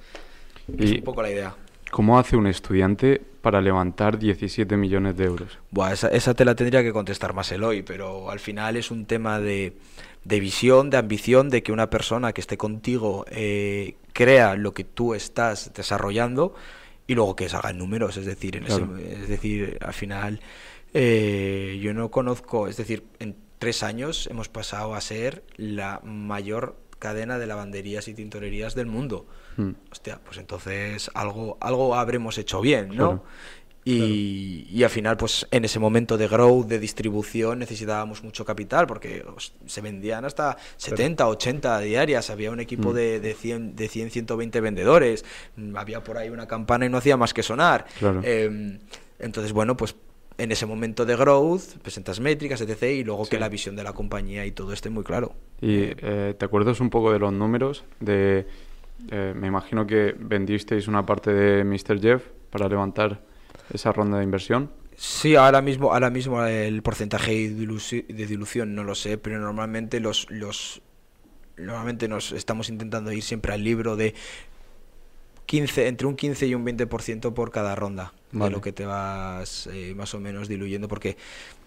[0.79, 1.57] es un poco la idea.
[1.91, 5.59] ¿Cómo hace un estudiante para levantar 17 millones de euros?
[5.71, 9.07] Buah, esa, esa, te la tendría que contestar más Eloy, pero al final es un
[9.07, 9.75] tema de,
[10.25, 14.85] de visión, de ambición, de que una persona que esté contigo eh, crea lo que
[14.85, 16.55] tú estás desarrollando
[17.07, 20.41] y luego que salgan números, es decir, en es decir, al final
[20.95, 26.77] eh, yo no conozco, es decir, en tres años hemos pasado a ser la mayor
[26.99, 29.27] cadena de lavanderías y tintorerías del mundo.
[29.57, 29.73] Hmm.
[29.91, 33.25] Hostia, pues entonces algo, algo habremos hecho bien, ¿no?
[33.87, 39.25] Y, al final, pues en ese momento de growth, de distribución, necesitábamos mucho capital porque
[39.67, 42.31] se vendían hasta 70, 80 diarias.
[42.31, 42.95] Había un equipo mm.
[42.95, 45.25] de, de, 100, de 100, 120 vendedores.
[45.75, 47.85] Había por ahí una campana y no hacía más que sonar.
[48.23, 48.79] Em,
[49.19, 49.95] entonces, bueno, pues
[50.39, 52.85] en ese momento de growth, presentas métricas, etc.
[52.85, 55.35] Y luego que la visión de la compañía y todo esté muy claro.
[55.61, 57.85] ¿Y eh, te acuerdas un poco de los números?
[58.01, 58.47] De,
[59.11, 62.01] eh, me imagino que vendisteis una parte de Mr.
[62.01, 63.34] Jeff para levantar
[63.73, 64.71] esa ronda de inversión.
[64.97, 70.31] Sí, ahora mismo, ahora mismo el porcentaje de dilución no lo sé, pero normalmente los,
[70.31, 70.83] los
[71.57, 74.15] normalmente nos estamos intentando ir siempre al libro de
[75.47, 79.69] 15, entre un 15 y un 20% por cada ronda de lo que te vas
[79.73, 81.17] eh, más o menos diluyendo, porque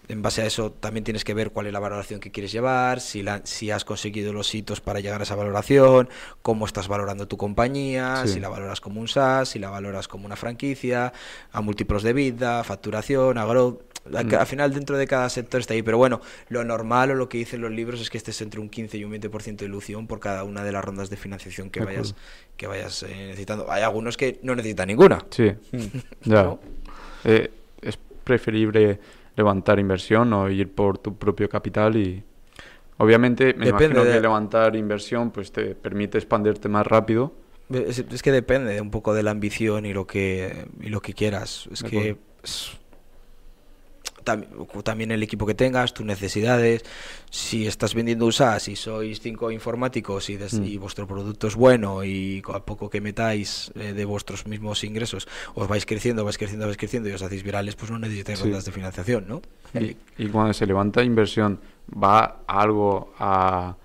[0.08, 3.00] en base a eso también tienes que ver cuál es la valoración que quieres llevar,
[3.00, 6.08] si, la, si has conseguido los hitos para llegar a esa valoración,
[6.40, 10.24] cómo estás valorando tu compañía, si la valoras como un SaaS, si la valoras como
[10.26, 11.12] una franquicia,
[11.52, 13.82] a múltiplos de vida, facturación, a growth.
[14.08, 14.34] Mm.
[14.34, 17.36] Al final dentro de cada sector está ahí, pero bueno, lo normal o lo que
[17.36, 20.20] dicen los libros es que estés entre un 15 y un 20% de ilusión por
[20.20, 22.14] cada una de las rondas de financiación que vayas,
[22.56, 23.70] que vayas eh, necesitando.
[23.70, 25.26] Hay algunos que no necesitan ninguna.
[25.28, 25.52] Sí,
[26.22, 26.56] ya.
[27.24, 27.50] Eh,
[27.82, 28.98] es preferible
[29.38, 32.22] levantar inversión o ir por tu propio capital y
[32.98, 37.32] obviamente me imagino que levantar inversión pues te permite expandirte más rápido.
[37.70, 41.68] Es, que depende un poco de la ambición y lo que y lo que quieras.
[41.70, 42.16] Es que
[44.84, 46.84] también el equipo que tengas, tus necesidades.
[47.30, 50.64] Si estás vendiendo un SaaS y sois cinco informáticos y, mm.
[50.64, 55.28] y vuestro producto es bueno y a poco que metáis eh, de vuestros mismos ingresos
[55.54, 58.64] os vais creciendo, vais creciendo, vais creciendo y os hacéis virales, pues no necesitáis rondas
[58.64, 59.42] de financiación, ¿no?
[59.74, 61.60] Y, cuando se levanta inversión,
[61.90, 63.76] ¿va algo a,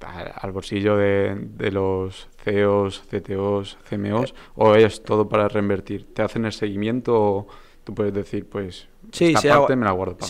[0.00, 6.06] al bolsillo de, de los CEOs, CTOs, CMOs o es todo para reinvertir?
[6.14, 7.46] ¿Te hacen el seguimiento o
[7.90, 9.66] tú puedes decir, pues Sí, si hago,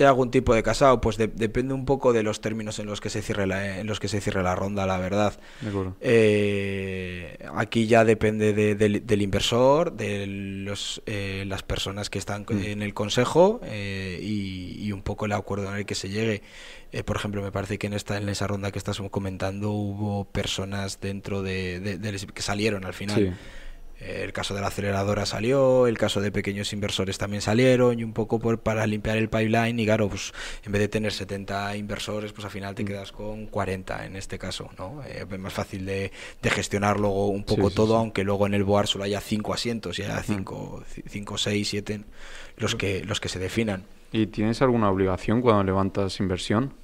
[0.07, 3.21] algún tipo de casado, pues depende un poco de los términos en los que se
[3.21, 5.39] cierre la, en los que se cierre la ronda, la verdad.
[6.01, 12.63] Eh, aquí ya depende del inversor, de los, eh, las personas que están mm.
[12.63, 16.43] en el consejo eh, y, un poco el acuerdo en el que se llegue.
[17.05, 21.01] por ejemplo, me parece que en esta en esa ronda que estás comentando hubo personas
[21.01, 22.01] dentro de,
[22.35, 23.37] que salieron al final.
[24.01, 28.15] El caso de la aceleradora salió, el caso de pequeños inversores también salieron y un
[28.15, 30.33] poco por, para limpiar el pipeline y claro, pues
[30.65, 32.87] en vez de tener 70 inversores, pues al final te mm.
[32.87, 35.03] quedas con 40 en este caso, ¿no?
[35.05, 36.11] Eh, es más fácil de,
[36.43, 40.03] gestionar luego un poco todo, aunque luego en el board solo haya 5 asientos y
[40.03, 42.01] haya 5, 5, 6, 7
[42.57, 43.85] los que, los que se definan.
[44.13, 46.75] ¿Y tienes alguna obligación cuando levantas inversión?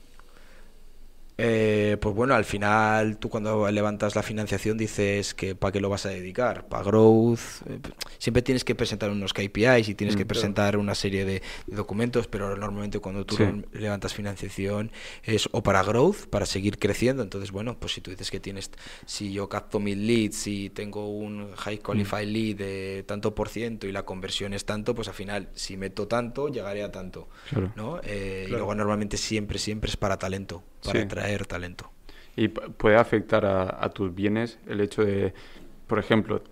[1.39, 5.91] Eh, pues bueno, al final tú cuando levantas la financiación dices que para qué lo
[5.91, 7.79] vas a dedicar, para growth, eh,
[8.19, 12.27] siempre tienes que presentar unos KPIs y tienes que mm, presentar una serie de, documentos,
[12.27, 13.37] pero normalmente cuando tú
[13.73, 14.91] levantas financiación
[15.25, 18.71] es o para growth, para seguir creciendo, entonces bueno, pues si tú dices que tienes,
[19.05, 22.33] si yo capto mil leads y tengo un high qualified mm.
[22.33, 26.09] lead de tanto por ciento y la conversión es tanto, pues al final si meto
[26.09, 27.29] tanto llegaré a tanto,
[27.75, 28.01] ¿no?
[28.05, 31.91] Eh, y luego normalmente siempre, siempre es para talento para atraer talento.
[32.37, 35.33] ¿Y puede afectar a, tus bienes el hecho de,
[35.87, 36.43] por ejemplo,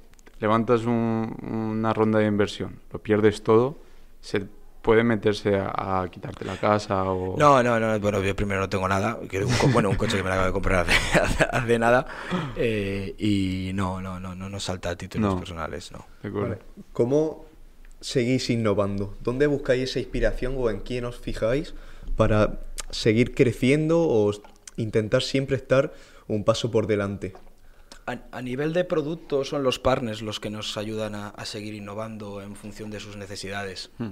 [0.41, 3.77] levantas una ronda de inversión, lo pierdes todo,
[4.20, 4.47] se
[4.85, 7.37] puede meterse a, quitarte la casa o...
[7.39, 10.29] No, no, no, bueno, yo primero no tengo nada, un, bueno, un coche que me
[10.29, 10.87] acabo de comprar
[11.51, 12.07] hace, nada
[12.55, 16.07] eh, y no, no, no, no nos salta a títulos personales, no.
[16.93, 17.47] ¿Cómo
[18.01, 19.16] seguís innovando?
[19.22, 21.75] ¿Dónde buscáis esa inspiración o en quién os fijáis
[22.16, 22.61] para
[22.95, 24.32] seguir creciendo o
[24.76, 25.92] intentar siempre estar
[26.28, 27.34] un paso por delante?
[28.07, 32.55] A, nivel de producto son los partners los que nos ayudan a, seguir innovando en
[32.55, 33.90] función de sus necesidades.
[33.99, 34.11] Hmm.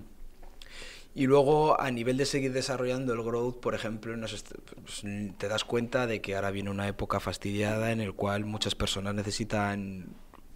[1.14, 5.02] Y luego a nivel de seguir desarrollando el growth, por ejemplo, pues,
[5.36, 9.14] te das cuenta de que ahora viene una época fastidiada en el cual muchas personas
[9.14, 10.06] necesitan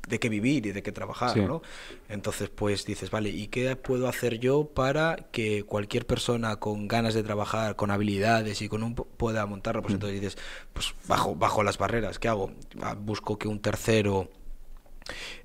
[0.06, 1.62] de qué vivir y de qué trabajar, ¿no?
[2.08, 7.14] Entonces, pues dices, vale, ¿y qué puedo hacer yo para que cualquier persona con ganas
[7.14, 9.82] de trabajar, con habilidades y con un pueda montarlo?
[9.82, 9.96] Pues mm.
[9.96, 10.38] entonces dices,
[10.72, 12.52] pues bajo, bajo las barreras, ¿qué hago?
[12.80, 14.30] Ah, busco que un tercero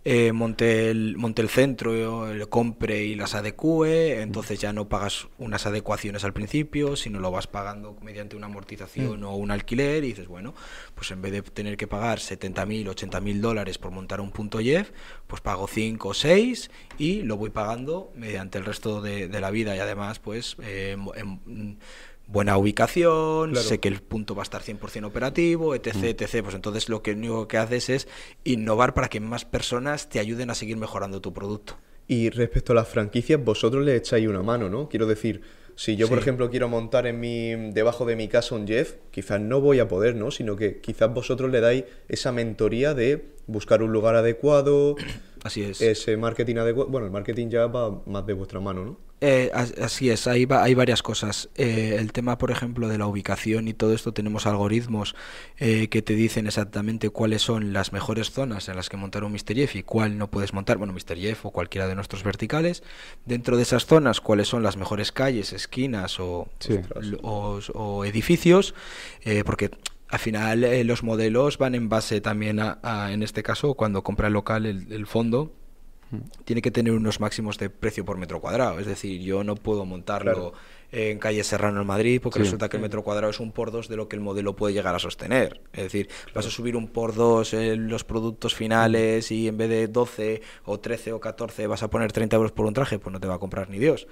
[0.03, 5.27] eh, monte, el, monte el centro, le compre y las adecue, entonces ya no pagas
[5.37, 9.25] unas adecuaciones al principio, sino lo vas pagando mediante una amortización mm.
[9.25, 10.55] o un alquiler y dices, bueno,
[10.95, 14.89] pues en vez de tener que pagar 70.000, 80.000 dólares por montar un punto Jeff,
[15.27, 19.75] pues pago 5 o 6 y lo voy pagando mediante el resto de, la vida
[19.75, 21.79] y además pues eh, en,
[22.31, 26.05] buena ubicación, sé que el punto va a estar 100% operativo, etc, mm.
[26.05, 26.43] etc.
[26.43, 28.07] Pues entonces lo que único que haces es
[28.43, 31.77] innovar para que más personas te ayuden a seguir mejorando tu producto.
[32.07, 34.89] Y respecto a las franquicias, vosotros le echáis una mano, ¿no?
[34.89, 35.41] Quiero decir,
[35.75, 39.39] si yo, por ejemplo, quiero montar en mi, debajo de mi casa un Jeff, quizás
[39.39, 40.31] no voy a poder, ¿no?
[40.31, 44.95] Sino que quizás vosotros le dais esa mentoría de buscar un lugar adecuado,
[45.43, 45.81] Así es.
[45.81, 46.89] ese marketing adecuado.
[46.89, 49.10] Bueno, el marketing ya va más de vuestra mano, ¿no?
[49.23, 51.49] Eh, así es, hay, hay varias cosas.
[51.55, 55.15] Eh, el tema, por ejemplo, de la ubicación y todo esto, tenemos algoritmos
[55.59, 59.31] eh, que te dicen exactamente cuáles son las mejores zonas en las que montar un
[59.31, 59.53] Mr.
[59.53, 61.17] Jeff y cuál no puedes montar, bueno, Mr.
[61.17, 62.81] Jeff o cualquiera de nuestros verticales.
[63.23, 66.49] Dentro de esas zonas, cuáles son las mejores calles, esquinas o,
[67.21, 68.73] o, edificios,
[69.45, 69.69] porque
[70.07, 74.33] al final los modelos van en base también a, en este caso, cuando compra el
[74.33, 75.53] local el, el fondo,
[76.45, 78.79] tiene que tener unos máximos de precio por metro cuadrado.
[78.79, 80.53] Es decir, yo no puedo montarlo
[80.91, 83.87] en calle Serrano en Madrid, porque resulta que el metro cuadrado es un por dos
[83.87, 85.61] de lo que el modelo puede llegar a sostener.
[85.73, 89.69] Es decir, vas a subir un por dos en los productos finales y en vez
[89.69, 93.13] de 12 o 13 o 14 vas a poner 30 euros por un traje, pues
[93.13, 94.07] no te va a comprar ni Dios.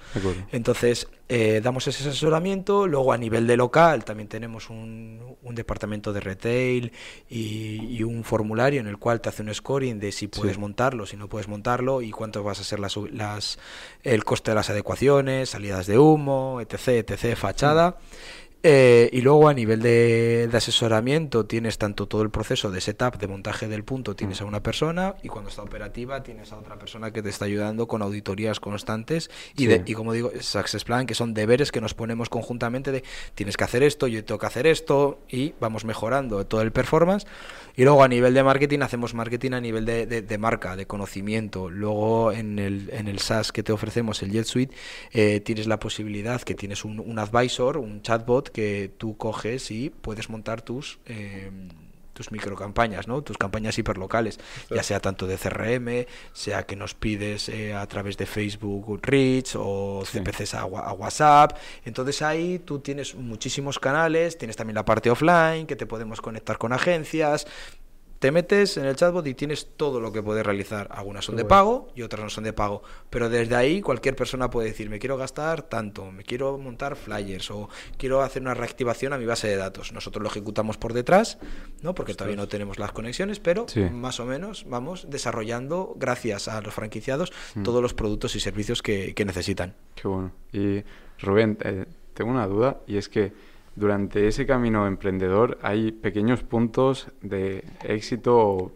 [0.52, 2.86] Entonces, eh, damos ese asesoramiento.
[2.86, 6.92] Luego, a nivel de local, también tenemos un, un departamento de retail
[7.28, 11.18] y, un formulario en el cual te hace un scoring de si puedes montarlo, si
[11.18, 13.58] no puedes montarlo y cuánto vas a ser las, las,
[14.02, 17.96] el coste de las adecuaciones, salidas de humo, etc, etc, fachada.
[18.62, 23.26] Eh, y luego a nivel de, asesoramiento tienes tanto todo el proceso de setup, de
[23.26, 27.10] montaje del punto, tienes a una persona y cuando está operativa tienes a otra persona
[27.10, 31.14] que te está ayudando con auditorías constantes y, de, y como digo, Success Plan, que
[31.14, 33.02] son deberes que nos ponemos conjuntamente de
[33.34, 37.26] tienes que hacer esto, yo tengo que hacer esto y vamos mejorando todo el performance.
[37.76, 41.70] Y luego a nivel de marketing hacemos marketing a nivel de, de, marca, de conocimiento.
[41.70, 44.74] Luego en el, en el SaaS que te ofrecemos, el Jet Suite,
[45.12, 49.90] eh, tienes la posibilidad que tienes un, un advisor, un chatbot que tú coges y
[49.90, 50.98] puedes montar tus...
[51.06, 51.50] Eh,
[52.20, 53.22] tus microcampañas, ¿no?
[53.22, 54.38] tus campañas hiperlocales,
[54.68, 59.54] ya sea tanto de CRM, sea que nos pides eh, a través de Facebook Reach
[59.56, 61.56] o CPCs a, a, WhatsApp.
[61.82, 66.58] Entonces ahí tú tienes muchísimos canales, tienes también la parte offline que te podemos conectar
[66.58, 67.46] con agencias,
[68.20, 70.88] te metes en el chatbot y tienes todo lo que puedes realizar.
[70.90, 72.82] Algunas son de pago y otras no son de pago.
[73.08, 77.50] Pero desde ahí cualquier persona puede decir, me quiero gastar tanto, me quiero montar flyers
[77.50, 79.92] o quiero hacer una reactivación a mi base de datos.
[79.92, 81.38] Nosotros lo ejecutamos por detrás,
[81.80, 81.94] ¿no?
[81.94, 86.74] porque todavía no tenemos las conexiones, pero más o menos vamos desarrollando, gracias a los
[86.74, 87.62] franquiciados, mm.
[87.62, 89.74] todos los productos y servicios que, necesitan.
[89.94, 90.32] Qué bueno.
[90.52, 90.82] Y
[91.20, 93.32] Rubén, eh, tengo una duda y es que
[93.76, 98.72] durante ese camino emprendedor hay pequeños puntos de éxito,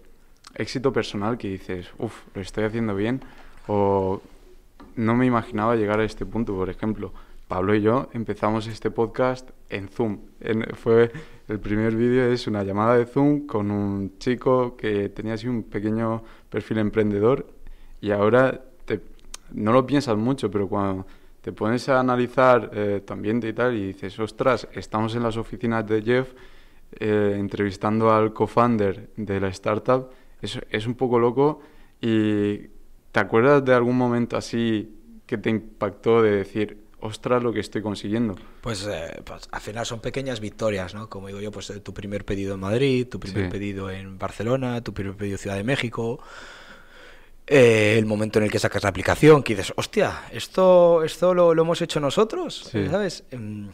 [0.54, 3.20] éxito personal que dices, uff, lo estoy haciendo bien,
[3.66, 4.20] o
[4.96, 6.54] no me imaginaba llegar a este punto.
[6.54, 7.12] Por ejemplo,
[7.48, 10.20] Pablo y yo empezamos este podcast en Zoom.
[10.74, 11.12] fue
[11.48, 15.64] el primer vídeo es una llamada de Zoom con un chico que tenía así un
[15.64, 17.46] pequeño perfil emprendedor
[18.00, 18.62] y ahora
[19.52, 21.06] no lo piensas mucho, pero cuando
[21.44, 25.36] te pones a analizar eh, tu ambiente y tal y dices, ostras, estamos en las
[25.36, 26.32] oficinas de Jeff
[26.98, 30.08] eh, entrevistando al co-founder de la startup,
[30.40, 31.60] es, es un poco loco
[32.00, 32.70] y
[33.12, 37.82] ¿te acuerdas de algún momento así que te impactó de decir, ostras, lo que estoy
[37.82, 38.36] consiguiendo?
[38.62, 41.10] Pues, eh, pues, al final son pequeñas victorias, ¿no?
[41.10, 44.94] Como digo yo, pues tu primer pedido en Madrid, tu primer pedido en Barcelona, tu
[44.94, 46.20] primer pedido en Ciudad de México,
[47.46, 51.52] eh, el momento en el que sacas la aplicación, que dices, hostia, esto, esto lo,
[51.52, 53.24] hemos hecho nosotros, ¿sabes?
[53.30, 53.70] Em,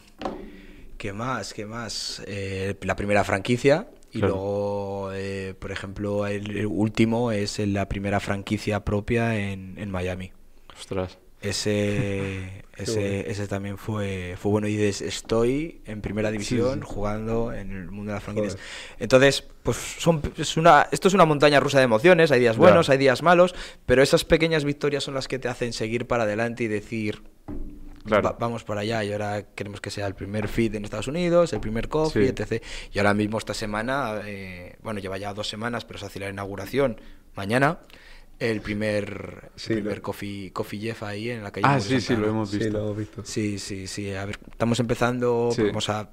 [0.97, 1.53] ¿Qué más?
[1.53, 2.21] ¿Qué más?
[2.27, 8.83] Eh, la primera franquicia y luego, eh, por ejemplo, el, último es la primera franquicia
[8.83, 10.31] propia en, en Miami.
[10.77, 11.17] Ostras.
[11.41, 14.67] Ese, ese, ese, también fue, fue bueno.
[14.67, 18.57] Y estoy en primera división jugando en el mundo de las franquicias.
[18.99, 22.31] Entonces, pues son, es una, esto es una montaña rusa de emociones.
[22.31, 23.55] Hay días buenos, hay días malos,
[23.85, 27.21] pero esas pequeñas victorias son las que te hacen seguir para adelante y decir,
[28.39, 29.03] vamos para allá.
[29.03, 32.63] Y ahora queremos que sea el primer feed en Estados Unidos, el primer coffee, etc.
[32.91, 36.29] Y ahora mismo esta semana, eh, bueno, lleva ya dos semanas, pero se hace la
[36.29, 36.99] inauguración
[37.35, 37.79] mañana
[38.41, 41.67] el primer, primer coffee, coffee Jeff ahí en la calle.
[41.69, 42.95] Ah, sí, sí, lo hemos visto.
[43.23, 46.09] Sí, Sí, sí, A ver, estamos empezando, vamos a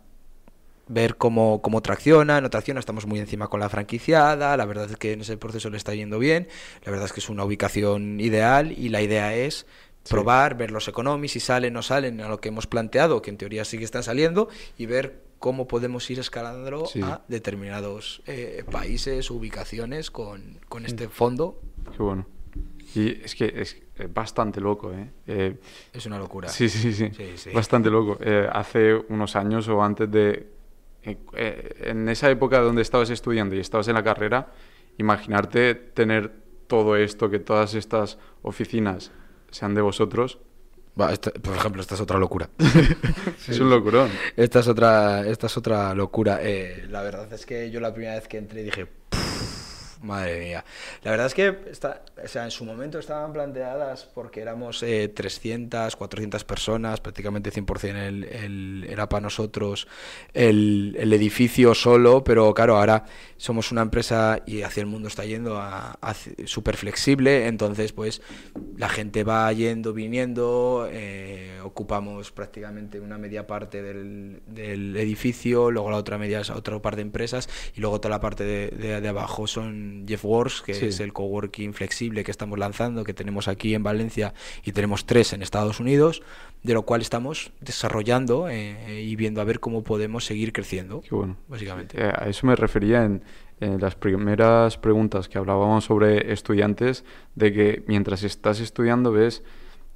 [0.88, 4.96] ver cómo, cómo tracciona, no tracciona, estamos muy encima con la franquiciada, la verdad es
[4.96, 6.48] que en ese proceso le está yendo bien,
[6.84, 9.66] la verdad es que es una ubicación ideal y la idea es
[10.08, 13.30] probar, ver los economies, si salen o no salen a lo que hemos planteado, que
[13.30, 18.64] en teoría sí que están saliendo, y ver cómo podemos ir escalándolo a determinados eh,
[18.70, 21.10] países, ubicaciones con, con este mm.
[21.10, 21.60] fondo
[21.96, 22.26] Qué bueno.
[22.94, 23.76] Y es que es
[24.12, 25.10] bastante loco, ¿eh?
[25.26, 25.56] ¿eh?
[25.92, 26.48] es una locura.
[26.48, 27.50] Sí, sí, sí.
[27.52, 28.18] Bastante loco.
[28.20, 30.46] Eh, hace unos años o antes de...
[31.02, 34.52] Eh, en esa época donde estabas estudiando y estabas en la carrera,
[34.98, 36.32] imaginarte tener
[36.66, 39.10] todo esto, que todas estas oficinas
[39.50, 40.38] sean de vosotros,
[40.98, 42.50] por ejemplo, esta es otra locura.
[43.48, 44.10] es un locurón.
[44.36, 46.40] Esta es otra, esta es otra locura.
[46.90, 48.86] la verdad es que yo la primera vez que entré dije,
[50.00, 50.64] madre mía.
[51.02, 55.08] La verdad es que está, o sea, en su momento estaban planteadas porque éramos eh,
[55.08, 59.88] 300, 400 personas, prácticamente 100% el, el, era para nosotros
[60.34, 63.04] el, el, edificio solo, pero claro, ahora
[63.36, 68.22] somos una empresa y hacia el mundo está yendo a, a súper flexible, entonces pues
[68.76, 75.90] la gente va yendo, viniendo, eh, ocupamos prácticamente una media parte del, del, edificio, luego
[75.90, 79.46] la otra media es otra parte de empresas y luego toda la parte de, abajo
[79.46, 80.86] son Jeff Wars, que sí.
[80.86, 84.34] es el coworking flexible que estamos lanzando, que tenemos aquí en Valencia
[84.64, 86.22] y tenemos tres en Estados Unidos,
[86.62, 91.00] de lo cual estamos desarrollando eh, y viendo a ver cómo podemos seguir creciendo.
[91.00, 91.36] Qué bueno.
[91.48, 92.00] Básicamente.
[92.00, 93.22] Eh, a eso me refería en,
[93.60, 99.42] en, las primeras preguntas que hablábamos sobre estudiantes, de que mientras estás estudiando ves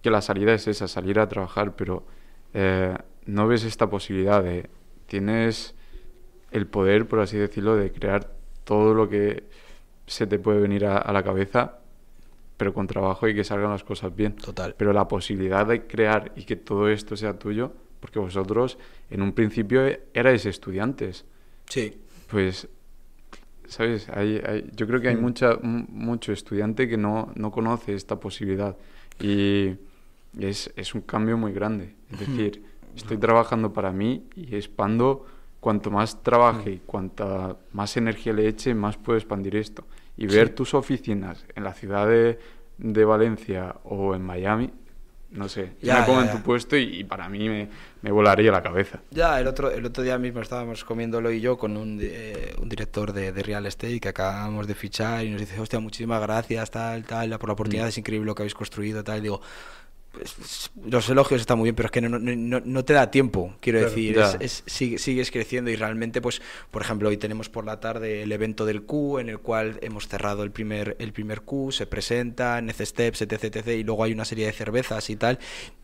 [0.02, 2.04] que la salida es esa, salir a trabajar, pero
[2.52, 4.68] eh, no ves esta posibilidad de,
[5.06, 5.74] tienes
[6.50, 8.30] el poder, por así decirlo, de crear
[8.64, 9.44] todo lo que
[10.12, 11.78] se te puede venir a, a, la cabeza,
[12.56, 14.36] pero con trabajo y que salgan las cosas bien.
[14.36, 14.74] Total.
[14.76, 18.78] Pero la posibilidad de crear y que todo esto sea tuyo, porque vosotros
[19.10, 19.82] en un principio
[20.12, 21.24] erais estudiantes.
[21.68, 21.98] Sí.
[22.28, 22.68] Pues,
[23.66, 24.08] ¿sabes?
[24.10, 25.20] Hay, hay, yo creo que hay mm.
[25.20, 28.76] mucha, mucho estudiante que no, no conoce esta posibilidad.
[29.20, 29.76] Y
[30.38, 31.94] es, es, un cambio muy grande.
[32.10, 32.64] Es decir,
[32.96, 35.26] estoy trabajando para mí y expando
[35.60, 39.84] cuanto más trabaje y cuanta más energía le eche, más puedo expandir esto.
[40.16, 40.54] Y ver sí.
[40.54, 42.38] tus oficinas en la ciudad de,
[42.78, 44.70] de, Valencia o en Miami,
[45.30, 47.68] no sé, ya, me pongo en tu puesto y, y, para mí me,
[48.02, 49.00] me, volaría la cabeza.
[49.10, 52.68] Ya, el otro, el otro día mismo estábamos comiéndolo y yo con un, eh, un
[52.68, 56.70] director de, de, Real Estate que acabamos de fichar y nos dice, hostia, muchísimas gracias,
[56.70, 57.88] tal, tal, por la oportunidad, mm.
[57.88, 59.40] es increíble lo que habéis construido, tal, y digo,
[60.84, 63.78] los elogios están muy bien, pero es que no, no, no te da tiempo, quiero
[63.78, 67.64] claro, decir, es, es, sigues, sigues creciendo y realmente, pues, por ejemplo, hoy tenemos por
[67.64, 71.42] la tarde el evento del Q, en el cual hemos cerrado el primer, el primer
[71.42, 75.16] Q, se presenta, Next Steps, etc, etc, y luego hay una serie de cervezas y
[75.16, 75.38] tal,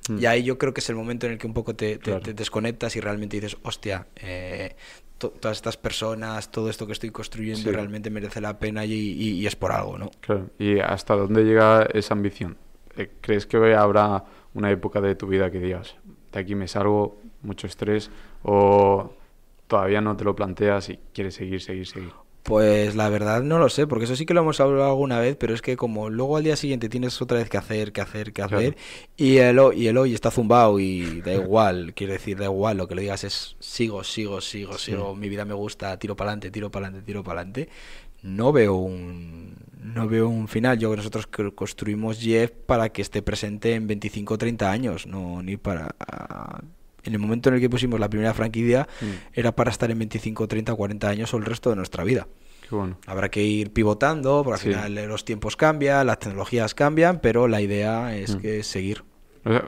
[0.09, 0.19] mm.
[0.19, 1.99] y ahí yo creo que es el momento en el que un poco te, te,
[1.99, 2.21] claro.
[2.21, 4.77] te desconectas y realmente dices, hostia, eh,
[5.19, 7.71] todas estas personas, todo esto que estoy construyendo sí.
[7.71, 10.11] realmente merece la pena y, y, y es por algo, ¿no?
[10.21, 12.57] Claro, ¿y hasta dónde llega esa ambición?
[12.99, 14.25] Eh, ¿crees que habrá
[14.55, 15.95] una época de tu vida que digas,
[16.33, 18.11] de aquí me salgo, mucho estrés,
[18.43, 19.13] o
[19.69, 22.13] todavía no te lo planteas y quieres seguir, seguir, seguir?
[22.43, 25.37] Pues la verdad no lo sé, porque eso sí que lo hemos hablado alguna vez,
[25.37, 28.33] pero es que como luego al día siguiente tienes otra vez que hacer, que hacer,
[28.33, 28.77] que hacer, claro.
[29.17, 32.89] y, el, y el hoy está zumbado y da igual, quiere decir, da igual, lo
[32.89, 34.93] que lo digas es sigo, sigo, sigo, sí.
[34.93, 37.69] sigo, mi vida me gusta, tiro para adelante, tiro para adelante, tiro para adelante,
[38.23, 40.79] no veo un no veo un final.
[40.79, 45.43] Yo que nosotros construimos Jeff para que esté presente en 25 o 30 años, no
[45.43, 45.95] ni para
[47.05, 49.07] en el momento en el que pusimos la primera franquicia mm.
[49.33, 52.29] era para estar en 25, 30, 40 años o el resto de nuestra vida.
[52.69, 52.99] Qué bueno.
[53.07, 54.69] Habrá que ir pivotando, porque sí.
[54.75, 58.41] al final los tiempos cambian, las tecnologías cambian, pero la idea es mm.
[58.41, 59.05] que seguir.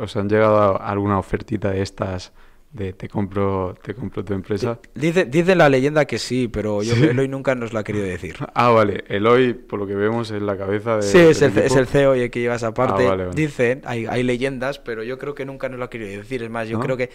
[0.00, 2.32] ¿Os han llegado alguna ofertita de estas
[2.72, 4.78] de te compro te compro tu empresa.
[4.94, 7.04] Dice, dice la leyenda que sí, pero yo ¿Sí?
[7.04, 8.36] Eloy nunca nos lo ha querido decir.
[8.54, 9.04] Ah, vale.
[9.08, 11.02] Eloy, por lo que vemos, es la cabeza de.
[11.02, 13.06] Sí, es el, es el, CEO y el que lleva esa parte.
[13.06, 13.36] Ah, vale, vale.
[13.36, 16.42] Dicen, hay, hay leyendas, pero yo creo que nunca nos lo ha querido decir.
[16.42, 16.84] Es más, yo ¿No?
[16.84, 17.10] creo que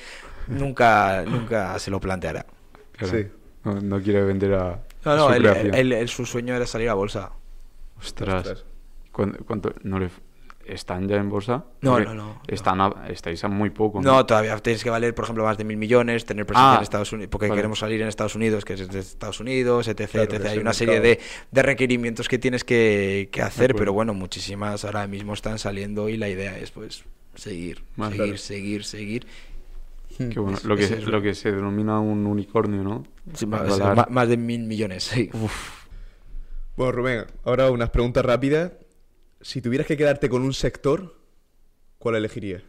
[0.48, 2.46] nunca, nunca se lo planteará.
[2.94, 3.18] Claro.
[3.18, 3.28] Sí.
[3.64, 4.80] No, no, quiere vender a.
[5.04, 7.32] No, no, él, él, él, su sueño era salir a bolsa.
[8.00, 8.48] Ostras.
[8.48, 8.66] Ostras.
[9.12, 10.10] ¿Cuánto, cuánto no le
[10.68, 11.66] ¿Están ya en bolsa?
[11.82, 12.42] No, no, no.
[12.48, 12.86] Están no.
[12.86, 14.02] A, estáis a muy poco.
[14.02, 14.12] ¿no?
[14.12, 16.84] no, todavía tienes que valer, por ejemplo, más de mil millones, tener presencia ah, en
[16.84, 17.60] Estados Unidos, porque vale.
[17.60, 20.10] queremos salir en Estados Unidos, que es de Estados Unidos, etc.
[20.10, 20.46] Claro, etc.
[20.48, 21.20] Hay una serie de,
[21.52, 26.18] de, requerimientos que tienes que, que hacer, pero bueno, muchísimas ahora mismo están saliendo y
[26.18, 27.06] la idea es pues
[27.36, 28.38] seguir, más seguir, claro.
[28.38, 29.28] seguir, seguir.
[30.18, 30.58] Qué bueno.
[30.58, 33.04] Es, lo, que, es lo que se denomina un unicornio, ¿no?
[33.34, 35.30] Sí, más, más, más, de mil millones, sí.
[35.34, 35.86] Uf.
[36.78, 38.72] Bueno, Rubén, ahora unas preguntas rápidas.
[39.46, 41.20] Si tuvieras que quedarte con un sector,
[42.00, 42.64] ¿cuál elegirías?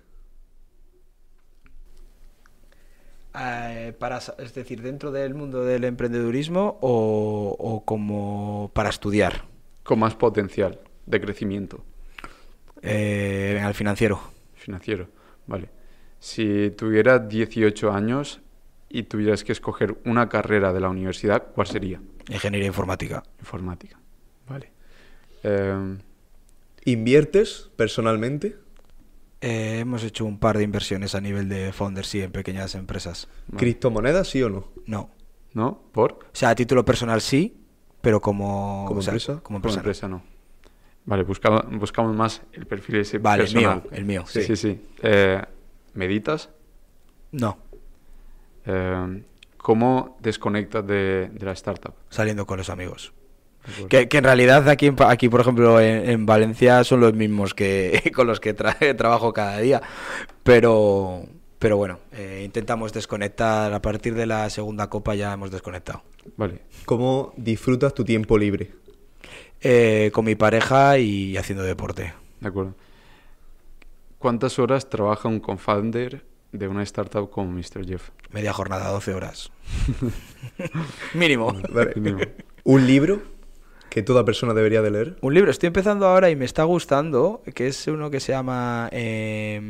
[3.35, 9.47] Eh, para, es decir, dentro del mundo del emprendedurismo o, o, como para estudiar.
[9.85, 11.83] Con más potencial de crecimiento.
[12.83, 14.21] Eh, al financiero.
[14.55, 15.09] Financiero,
[15.47, 15.71] vale.
[16.19, 18.43] Si tuvieras 18 años
[18.91, 22.03] y tuvieras que escoger una carrera de la universidad, ¿cuál sería?
[22.29, 23.23] Ingeniería informática.
[23.39, 23.99] Informática,
[24.47, 24.73] vale.
[25.43, 25.97] Eh,
[26.87, 28.57] ¿Inviertes personalmente?
[29.41, 33.29] Eh, hemos hecho un par de inversiones a nivel de founders, sí, en pequeñas empresas.
[33.49, 33.59] Vale.
[33.59, 34.69] ¿Criptomonedas, sí o no?
[34.87, 35.11] No.
[35.53, 35.83] ¿No?
[35.91, 36.13] ¿Por?
[36.13, 37.61] O sea, a título personal sí,
[38.01, 39.41] pero como, ¿Como o sea, empresa?
[39.43, 39.75] Como empresa.
[39.75, 40.23] Como empresa no.
[41.07, 43.65] Vale, buscamos, buscamos más el perfil ese Vale, personal.
[43.65, 44.25] el mío, el mío.
[44.29, 44.81] Sí, sí, sí.
[45.03, 45.43] Eh,
[45.95, 46.51] ¿Meditas?
[47.33, 47.59] No.
[48.65, 49.25] Eh,
[49.57, 51.95] ¿Cómo desconectas de, de la startup?
[52.11, 53.13] Saliendo con los amigos.
[53.89, 58.41] Que, en realidad aquí, aquí por ejemplo, en, Valencia son los mismos que con los
[58.41, 58.55] que
[58.97, 59.83] trabajo cada día.
[60.43, 61.25] Pero,
[61.59, 63.73] pero bueno, eh, intentamos desconectar.
[63.73, 66.03] A partir de la segunda copa ya hemos desconectado.
[66.37, 66.61] Vale.
[66.85, 68.73] ¿Cómo disfrutas tu tiempo libre?
[69.61, 72.15] Eh, con mi pareja y haciendo deporte.
[72.41, 72.75] De acuerdo.
[74.19, 77.87] ¿Cuántas horas trabaja un confounder de una startup como Mr.
[77.87, 78.11] Jeff?
[78.31, 79.51] Media jornada, 12 horas.
[81.15, 81.55] Mínimo.
[82.65, 83.36] ¿Un libro
[83.91, 85.17] que toda persona debería de leer?
[85.21, 88.89] Un libro, estoy empezando ahora y me está gustando, que es uno que se llama,
[88.93, 89.61] eh,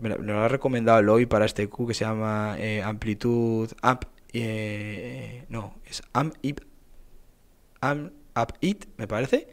[0.00, 5.44] me, lo, ha recomendado Eloy para este Q, que se llama eh, Amplitud, Amp, eh,
[5.48, 6.34] no, es Amp,
[7.80, 9.48] Amp, It, me parece,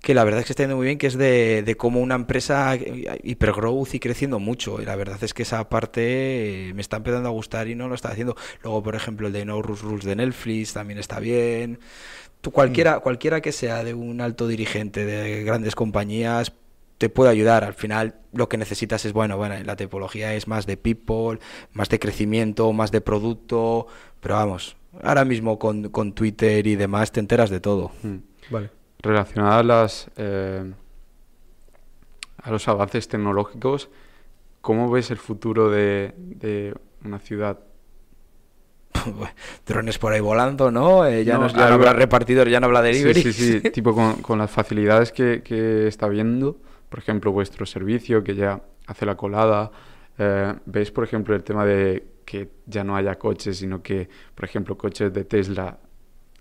[0.00, 2.14] que la verdad es que está yendo muy bien, que es de, de cómo una
[2.14, 4.80] empresa hipergrowth y creciendo mucho.
[4.80, 7.96] Y la verdad es que esa parte me está empezando a gustar y no lo
[7.96, 8.36] está haciendo.
[8.62, 11.80] Luego, por ejemplo, el de No Rules Rules de Netflix también está bien.
[12.40, 13.00] Tú, cualquiera, mm.
[13.00, 16.52] cualquiera que sea de un alto dirigente de grandes compañías
[16.98, 17.64] te puede ayudar.
[17.64, 21.38] Al final lo que necesitas es, bueno, bueno, la tipología es más de people,
[21.72, 23.86] más de crecimiento, más de producto,
[24.20, 27.92] pero vamos, ahora mismo con, con Twitter y demás te enteras de todo.
[28.02, 28.16] Mm.
[28.50, 28.70] Vale
[29.06, 30.72] relacionada a, las, eh,
[32.42, 33.88] a los avances tecnológicos,
[34.60, 36.74] ¿cómo ves el futuro de,
[37.04, 37.58] una ciudad?
[39.66, 41.06] Drones por ahí volando, ¿no?
[41.06, 43.22] Eh, ya no, habla repartidor, ya no habla de delivery.
[43.22, 48.34] Sí, sí, sí, tipo con, las facilidades que, está viendo, por ejemplo, vuestro servicio que
[48.34, 49.70] ya hace la colada.
[50.18, 54.44] Eh, ¿Veis, por ejemplo, el tema de que ya no haya coches, sino que, por
[54.44, 55.78] ejemplo, coches de Tesla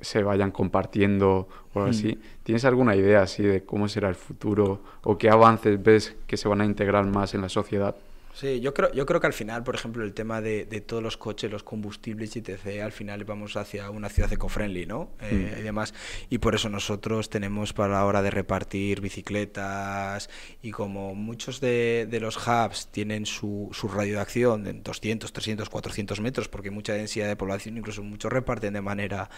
[0.02, 2.16] se vayan compartiendo o algo así.
[2.16, 2.44] Hmm.
[2.44, 6.48] ¿Tienes alguna idea así de cómo será el futuro o qué avances ves que se
[6.48, 7.96] van a integrar más en la sociedad?
[8.36, 11.02] Sí, yo creo, yo creo que al final, por ejemplo, el tema de, de todos
[11.02, 15.12] los coches, los combustibles y etc., al final vamos hacia una ciudad eco-friendly, ¿no?
[15.22, 15.60] Eh, mm.
[15.60, 15.94] y demás.
[16.30, 20.30] Y por eso nosotros tenemos para la hora de repartir bicicletas
[20.62, 25.32] y como muchos de, de los hubs tienen su, su, radio de acción en 200,
[25.32, 29.30] 300, 400 metros, porque mucha densidad de población, incluso muchos reparten de manera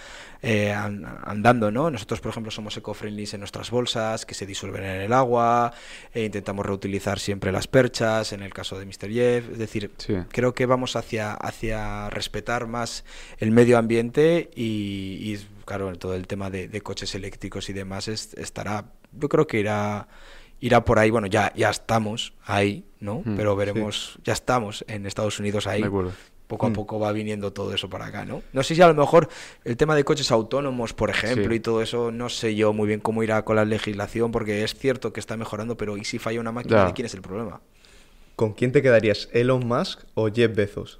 [0.41, 1.91] eh, andando, ¿no?
[1.91, 5.71] Nosotros, por ejemplo, somos eco-friendly en nuestras bolsas, que se disuelven en el agua,
[6.11, 9.11] e intentamos reutilizar siempre las perchas, en el caso de Mr.
[9.11, 9.91] Jeff, es decir,
[10.29, 13.05] creo que vamos hacia, hacia respetar más
[13.37, 19.29] el medio ambiente y, claro, todo el tema de, coches eléctricos y demás estará, yo
[19.29, 20.07] creo que irá
[20.59, 23.21] irá por ahí, bueno, ya, ya estamos ahí, ¿no?
[23.23, 25.83] Mm, Pero veremos, ya estamos en Estados Unidos ahí.
[26.47, 26.73] Poco a mm.
[26.73, 28.41] poco va viniendo todo eso para acá, ¿no?
[28.53, 29.27] No sé si a lo mejor
[29.65, 33.01] el tema de coches autónomos, por ejemplo, y todo eso, no sé yo muy bien
[33.01, 36.39] cómo irá con la legislación, porque es cierto que está mejorando, pero ¿y si falla
[36.39, 36.93] una máquina?
[36.93, 37.61] ¿Quién es el problema?
[38.37, 39.29] ¿Con quién te quedarías?
[39.33, 40.99] ¿Elon Musk o Jeff Bezos?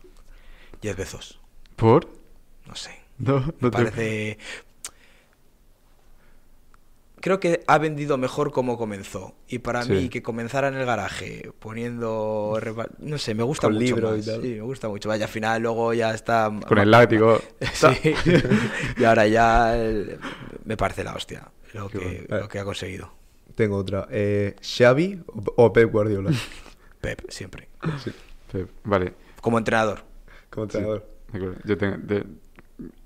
[0.82, 1.40] Jeff Bezos.
[1.76, 2.10] ¿Por?
[2.66, 2.90] No sé.
[3.20, 4.40] No, Me parece.
[7.22, 9.36] Creo que ha vendido mejor como comenzó.
[9.48, 12.60] Y para mí, que comenzara en el garaje poniendo.
[12.98, 13.80] No sé, me gusta mucho.
[13.82, 15.08] Libro Y Sí, me gusta mucho.
[15.08, 16.52] Vaya, al final luego ya está.
[16.68, 17.40] Con el látigo.
[17.72, 18.16] sí.
[18.98, 19.78] y ahora ya
[20.66, 23.14] me parece la hostia lo, que, lo que, ha conseguido.
[23.54, 24.08] Tengo otra.
[24.10, 26.32] Eh, ¿Xavi o Pep Guardiola?
[27.08, 27.70] Pep, siempre.
[28.84, 29.14] vale.
[29.40, 30.04] Como entrenador.
[30.50, 31.08] Como entrenador.
[31.64, 31.96] Yo tengo,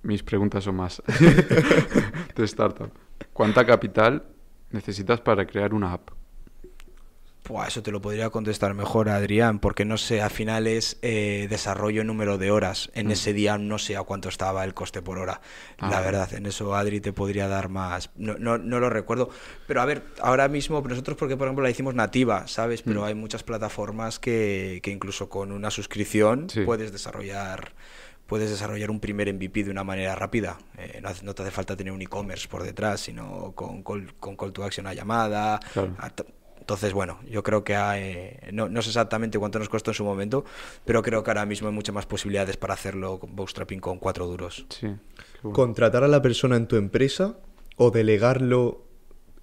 [0.01, 1.03] mis preguntas son más
[2.35, 2.91] de startup.
[3.31, 4.23] ¿Cuánta capital
[4.71, 6.09] necesitas para crear una app?
[7.67, 12.03] Eso te lo podría contestar mejor, Adrián, porque no sé, al final es eh, desarrollo
[12.03, 12.89] número de horas.
[12.93, 13.11] En mm.
[13.11, 15.41] ese día no sé a cuánto estaba el coste por hora.
[15.79, 16.01] la ah.
[16.01, 18.09] verdad, en eso Adri te podría dar más.
[18.15, 19.29] No, no, no, lo recuerdo.
[19.67, 22.81] Pero a ver, ahora mismo, nosotros porque por ejemplo la hicimos nativa, ¿sabes?
[22.81, 23.05] Pero mm.
[23.05, 27.73] hay muchas plataformas que, que, incluso con una suscripción puedes desarrollar
[28.31, 30.57] puedes desarrollar un primer MVP de una manera rápida.
[30.77, 34.63] Eh, no, te hace falta tener un e-commerce por detrás, sino con, con, call to
[34.63, 35.59] action a llamada.
[36.61, 40.05] Entonces, bueno, yo creo que hay, no, no, sé exactamente cuánto nos costó en su
[40.05, 40.45] momento,
[40.85, 44.27] pero creo que ahora mismo hay muchas más posibilidades para hacerlo con bootstrapping con cuatro
[44.27, 44.65] duros.
[44.69, 44.87] Sí.
[45.41, 47.35] ¿Contratar a la persona en tu empresa
[47.77, 48.83] o delegarlo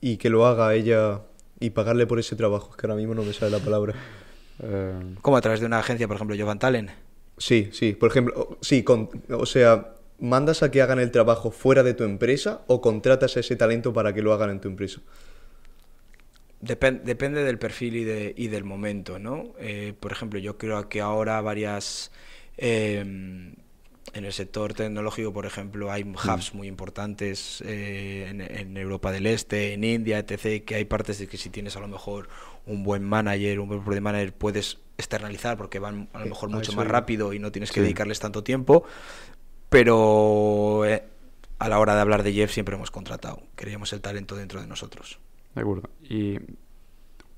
[0.01, 1.23] y que lo haga ella
[1.59, 2.71] y pagarle por ese trabajo?
[2.71, 3.95] Es que ahora mismo no me sale la palabra.
[4.61, 6.91] Eh, ¿Cómo a través de una agencia, por ejemplo, Jovan Talen?
[7.37, 7.93] Sí, sí.
[7.93, 12.03] Por ejemplo, sí, con, o sea, ¿mandas a que hagan el trabajo fuera de tu
[12.03, 15.01] empresa o contratas a ese talento para que lo hagan en tu empresa?
[16.61, 19.55] Depende del perfil y, de, y del momento, ¿no?
[19.59, 22.11] Eh, por ejemplo, yo creo que ahora varias...
[22.57, 23.55] Em,
[24.15, 26.15] en el sector tecnológico, por ejemplo, hay mm.
[26.15, 31.27] hubs muy importantes eh, en, Europa del Este, en India, etc., que hay partes de
[31.27, 32.29] que si tienes a lo mejor
[32.67, 36.73] un buen manager, un buen project manager, puedes externalizar porque van a lo mejor mucho
[36.73, 38.85] más rápido y no tienes que dedicarles tanto tiempo.
[39.69, 41.05] Pero eh,
[41.59, 43.43] a la hora de hablar de Jeff siempre hemos contratado.
[43.57, 45.19] Queríamos el talento dentro de nosotros.
[45.55, 45.91] De acuerdo.
[46.03, 46.39] Y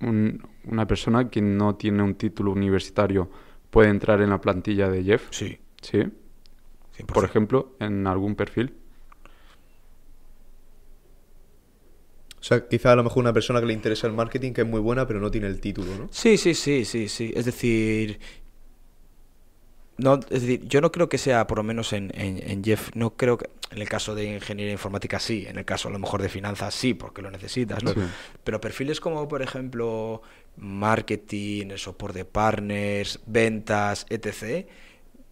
[0.01, 3.31] una persona que no tiene un título universitario
[3.71, 5.29] puede entrar en la plantilla de Jeff.
[5.31, 5.59] Sí.
[5.83, 6.05] Sí.
[7.07, 8.75] Por ejemplo, en algún perfil.
[12.39, 14.67] O sea, quizá a lo mejor una persona que le interesa el marketing, que es
[14.67, 16.09] muy buena, pero no tiene el título, ¿no?
[16.11, 17.33] Sí, sí, sí, sí, sí.
[17.37, 18.19] Es decir,
[20.01, 23.17] no, es decir, yo no creo que sea, por lo menos en, en, Jeff, no
[23.17, 26.23] creo que, en el caso de ingeniería informática sí, en el caso a lo mejor
[26.23, 27.93] de finanzas sí, porque lo necesitas, ¿no?
[28.43, 30.23] Pero perfiles como, por ejemplo,
[30.57, 34.67] marketing, el soporte de partners, ventas, etc.,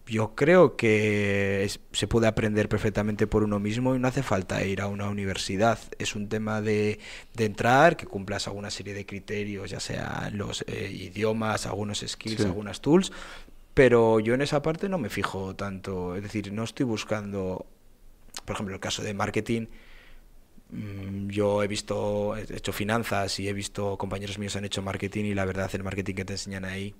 [0.09, 4.81] yo creo que se puede aprender perfectamente por uno mismo y no hace falta ir
[4.81, 5.77] a una universidad.
[5.99, 6.99] Es un tema de,
[7.35, 12.43] de entrar, que cumplas alguna serie de criterios, ya sea los eh, idiomas, algunos skills,
[12.43, 13.11] algunas tools,
[13.79, 16.13] pero yo en esa parte no me fijo tanto.
[16.13, 17.65] Es decir, no estoy buscando,
[18.43, 19.67] por ejemplo, el caso de marketing.
[20.69, 25.23] Mm, yo he visto, he hecho finanzas y he visto compañeros míos han hecho marketing
[25.23, 26.93] y la verdad el marketing que te enseñan ahí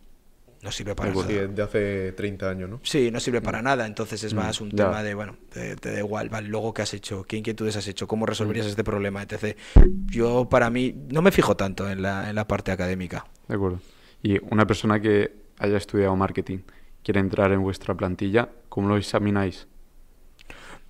[0.61, 1.47] no sirve para nada.
[1.47, 2.79] de hace 30 años, ¿no?
[2.83, 3.65] Sí, no sirve para mm.
[3.65, 3.85] nada.
[3.85, 6.93] Entonces es mm, más un tema de, bueno, te, da igual, vale, luego qué has
[6.93, 8.69] hecho, qué inquietudes has hecho, cómo resolverías mm.
[8.69, 9.57] este problema, etc.
[10.05, 13.25] Yo, para mí, no me fijo tanto en la, en la parte académica.
[13.49, 13.81] De acuerdo.
[14.23, 16.59] Y una persona que haya estudiado marketing
[17.03, 19.67] quiere entrar en vuestra plantilla, ¿cómo lo examináis?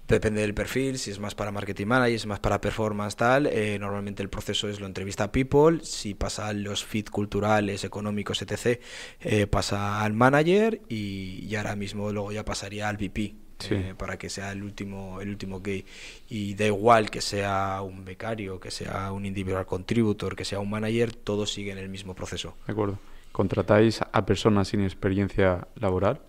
[0.07, 3.45] Depende del perfil, si es más para marketing manager, si es más para performance, tal.
[3.45, 8.41] Eh, normalmente el proceso es lo entrevista a people, si pasa los fit culturales, económicos,
[8.41, 8.81] etc.,
[9.19, 13.35] eh, pasa al manager y, ahora mismo luego ya pasaría al VP.
[13.69, 15.83] Eh, para que sea el último el último gay
[16.29, 20.69] y da igual que sea un becario que sea un individual contributor que sea un
[20.69, 22.99] manager todos siguen el mismo proceso de acuerdo
[23.31, 26.21] contratáis a personas sin experiencia laboral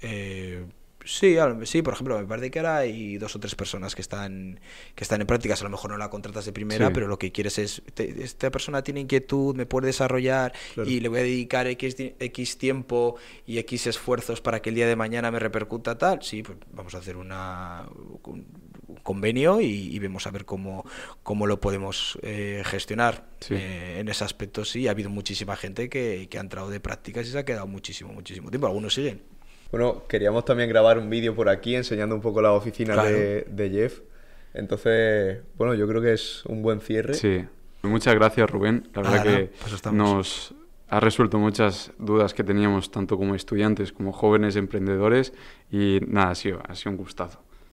[0.00, 0.64] eh,
[1.04, 4.58] Sí, sí, por ejemplo, me parece que ahora hay dos o tres personas que están
[4.94, 7.30] que están en prácticas, a lo mejor no la contratas de primera, pero lo que
[7.30, 10.54] quieres es, esta persona tiene inquietud, me puede desarrollar
[10.86, 14.86] y le voy a dedicar X, X tiempo y X esfuerzos para que el día
[14.86, 17.86] de mañana me repercuta tal, sí, pues vamos a hacer una,
[18.22, 18.46] un
[19.04, 20.84] convenio y, vemos a ver cómo,
[21.22, 23.26] cómo lo podemos eh, gestionar.
[23.50, 27.28] Eh, en ese aspecto sí, ha habido muchísima gente que, que ha entrado de prácticas
[27.28, 29.22] y se ha quedado muchísimo, muchísimo tiempo, algunos siguen.
[29.70, 34.00] Bueno, queríamos también grabar un vídeo por aquí enseñando un poco la oficina de, Jeff.
[34.54, 37.14] Entonces, bueno, yo creo que es un buen cierre.
[37.14, 37.44] Sí.
[37.82, 38.88] Muchas gracias, Rubén.
[38.94, 40.54] La verdad que pues nos
[40.88, 45.32] ha resuelto muchas dudas que teníamos tanto como estudiantes como jóvenes emprendedores
[45.70, 47.43] y nada, ha sido, ha sido un gustazo.